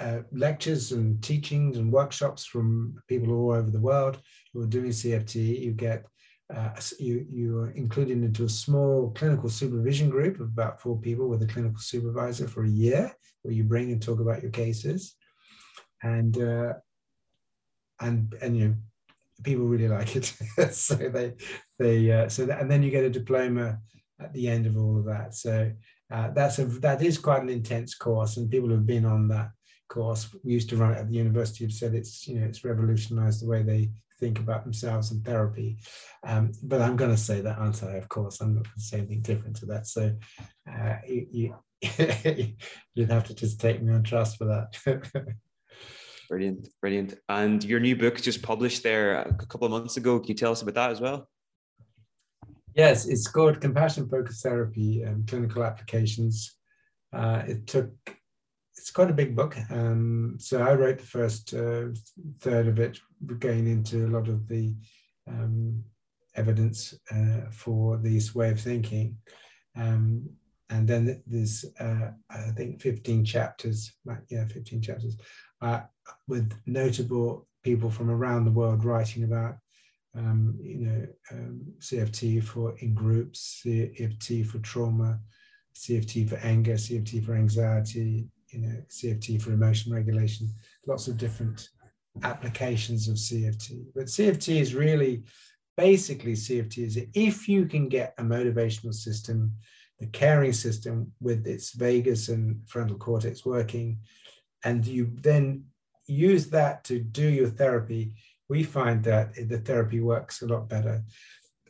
[0.00, 4.20] uh, lectures and teachings and workshops from people all over the world
[4.52, 5.60] who are doing CFT.
[5.60, 6.04] You get
[6.54, 11.28] uh, you, you are included into a small clinical supervision group of about four people
[11.28, 15.14] with a clinical supervisor for a year, where you bring and talk about your cases,
[16.02, 16.72] and uh,
[18.00, 18.74] and and you know
[19.42, 20.24] people really like it,
[20.72, 21.34] so they
[21.78, 23.78] they uh, so that, and then you get a diploma
[24.18, 25.34] at the end of all of that.
[25.34, 25.70] So
[26.10, 29.50] uh, that's a that is quite an intense course, and people who've been on that
[29.88, 32.64] course we used to run it at the university have said it's you know it's
[32.64, 35.78] revolutionized the way they think about themselves and therapy.
[36.26, 37.92] Um, but I'm going to say that, aren't I?
[37.92, 39.86] Of course, I'm not going to say anything different to that.
[39.86, 40.12] So
[40.70, 41.54] uh, you, you,
[42.96, 45.06] would have to just take me on trust for that.
[46.28, 47.14] brilliant, brilliant.
[47.28, 50.18] And your new book just published there a couple of months ago.
[50.18, 51.28] Can you tell us about that as well?
[52.74, 56.54] Yes, it's called Compassion Focused Therapy and Clinical Applications.
[57.12, 57.92] Uh, it took
[58.78, 59.56] it's quite a big book.
[59.70, 61.86] Um, so I wrote the first uh,
[62.40, 62.98] third of it,
[63.38, 64.74] going into a lot of the
[65.28, 65.84] um,
[66.36, 69.18] evidence uh, for this way of thinking.
[69.76, 70.28] Um,
[70.70, 73.92] and then there's, uh, I think, 15 chapters,
[74.28, 75.16] yeah, 15 chapters,
[75.60, 75.80] uh,
[76.26, 79.56] with notable people from around the world writing about,
[80.14, 85.18] um, you know, um, CFT for in groups, CFT for trauma,
[85.74, 90.48] CFT for anger, CFT for anxiety, you know, CFT for emotion regulation,
[90.86, 91.68] lots of different
[92.22, 93.84] applications of CFT.
[93.94, 95.24] But CFT is really
[95.76, 99.52] basically CFT is if you can get a motivational system
[99.98, 103.98] the caring system with its vagus and frontal cortex working,
[104.64, 105.64] and you then
[106.06, 108.14] use that to do your therapy,
[108.48, 111.02] we find that the therapy works a lot better.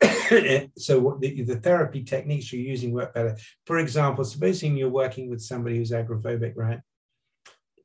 [0.77, 3.37] so the, the therapy techniques you're using work better.
[3.65, 6.79] For example, supposing you're working with somebody who's agoraphobic, right?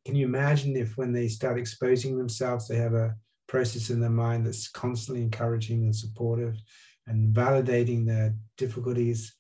[0.05, 3.15] Can you imagine if when they start exposing themselves, they have a
[3.49, 6.57] process in their mind that's constantly encouraging and supportive
[7.07, 9.35] and validating their difficulties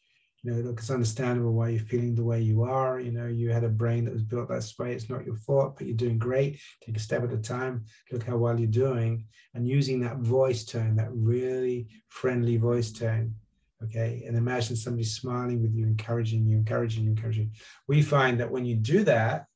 [0.45, 3.01] you know, look, it's understandable why you're feeling the way you are.
[3.01, 4.92] You know, you had a brain that was built that way.
[4.92, 6.61] It's not your fault, but you're doing great.
[6.84, 7.86] Take a step at a time.
[8.12, 9.26] Look how well you're doing.
[9.55, 13.34] And using that voice tone, that really friendly voice tone.
[13.82, 14.24] Okay.
[14.26, 17.45] And imagine somebody smiling with you, encouraging you, encouraging you, encouraging.
[17.45, 17.61] You.
[17.88, 19.47] We find that when you do that,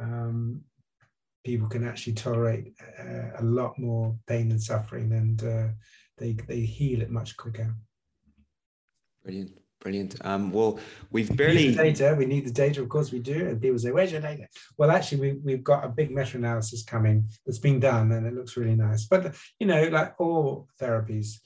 [0.00, 0.62] um,
[1.44, 5.68] people can actually tolerate uh, a lot more pain and suffering and uh,
[6.18, 7.72] they, they heal it much quicker.
[9.22, 9.61] Brilliant.
[9.82, 10.14] Brilliant.
[10.24, 10.78] Um, well,
[11.10, 12.14] we've barely we data.
[12.16, 13.48] We need the data, of course, we do.
[13.48, 14.46] And people say, "Where's your data?"
[14.78, 18.56] Well, actually, we we've got a big meta-analysis coming that's been done, and it looks
[18.56, 19.06] really nice.
[19.06, 21.40] But you know, like all therapies,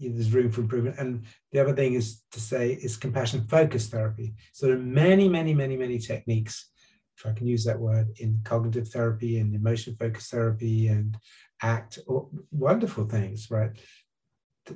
[0.00, 0.96] there's room for improvement.
[0.98, 4.34] And the other thing is to say is compassion-focused therapy.
[4.52, 6.70] So there are many, many, many, many techniques,
[7.18, 11.18] if I can use that word, in cognitive therapy and emotion-focused therapy and
[11.62, 11.98] ACT,
[12.50, 13.70] wonderful things, right?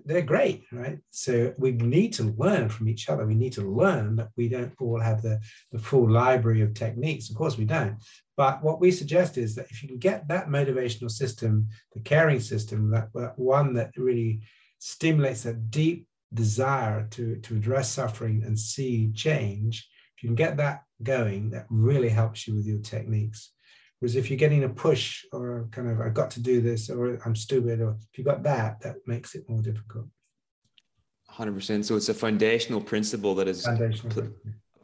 [0.04, 0.98] They're great, right?
[1.10, 3.26] So we need to learn from each other.
[3.26, 5.40] We need to learn that we don't all have the,
[5.72, 7.30] the full library of techniques.
[7.30, 7.96] Of course, we don't.
[8.36, 12.40] But what we suggest is that if you can get that motivational system, the caring
[12.40, 14.42] system, that, that one that really
[14.78, 20.56] stimulates that deep desire to, to address suffering and see change, if you can get
[20.56, 23.53] that going, that really helps you with your techniques.
[24.00, 27.18] Whereas if you're getting a push or kind of, I've got to do this or
[27.24, 30.06] I'm stupid, or if you've got that, that makes it more difficult.
[31.32, 31.84] 100%.
[31.84, 33.66] So it's a foundational principle that is
[34.10, 34.32] pl-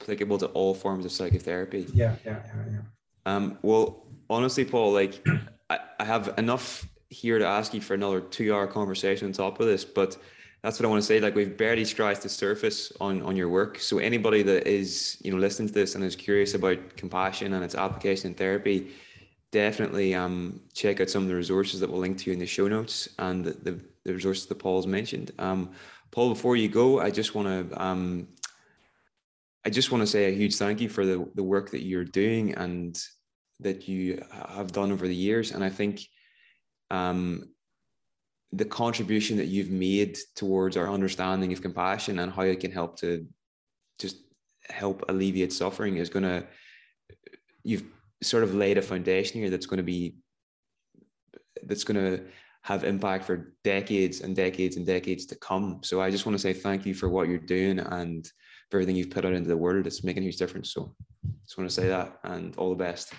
[0.00, 1.86] applicable to all forms of psychotherapy.
[1.92, 2.80] Yeah, yeah, yeah, yeah.
[3.26, 5.22] Um, well, honestly, Paul, like
[5.68, 9.60] I, I have enough here to ask you for another two hour conversation on top
[9.60, 10.16] of this, but
[10.62, 11.20] that's what I want to say.
[11.20, 13.78] Like we've barely scratched the surface on on your work.
[13.78, 17.64] So anybody that is you know listening to this and is curious about compassion and
[17.64, 18.92] its application in therapy,
[19.52, 22.68] definitely um check out some of the resources that we'll link to in the show
[22.68, 25.32] notes and the the, the resources that Paul's mentioned.
[25.38, 25.70] Um,
[26.10, 28.28] Paul, before you go, I just want to um,
[29.64, 32.04] I just want to say a huge thank you for the the work that you're
[32.04, 33.02] doing and
[33.60, 35.52] that you have done over the years.
[35.52, 36.02] And I think
[36.90, 37.44] um
[38.52, 42.98] the contribution that you've made towards our understanding of compassion and how it can help
[42.98, 43.26] to
[43.98, 44.16] just
[44.68, 46.44] help alleviate suffering is going to
[47.62, 47.84] you've
[48.22, 50.16] sort of laid a foundation here that's going to be
[51.64, 52.24] that's going to
[52.62, 55.80] have impact for decades and decades and decades to come.
[55.82, 58.26] So i just want to say thank you for what you're doing and
[58.70, 59.86] for everything you've put out into the world.
[59.86, 60.72] It's making a huge difference.
[60.72, 60.94] So
[61.44, 63.12] just want to say that and all the best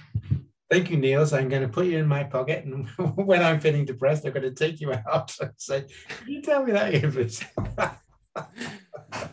[0.71, 1.33] Thank you, Niels.
[1.33, 4.43] I'm going to put you in my pocket, and when I'm feeling depressed, I'm going
[4.43, 7.43] to take you out and say, "Can you tell me that please?"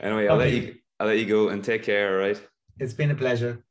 [0.00, 0.44] anyway, I'll okay.
[0.44, 0.74] let you.
[1.00, 2.12] I'll let you go and take care.
[2.12, 2.38] All right.
[2.78, 3.64] It's been a pleasure.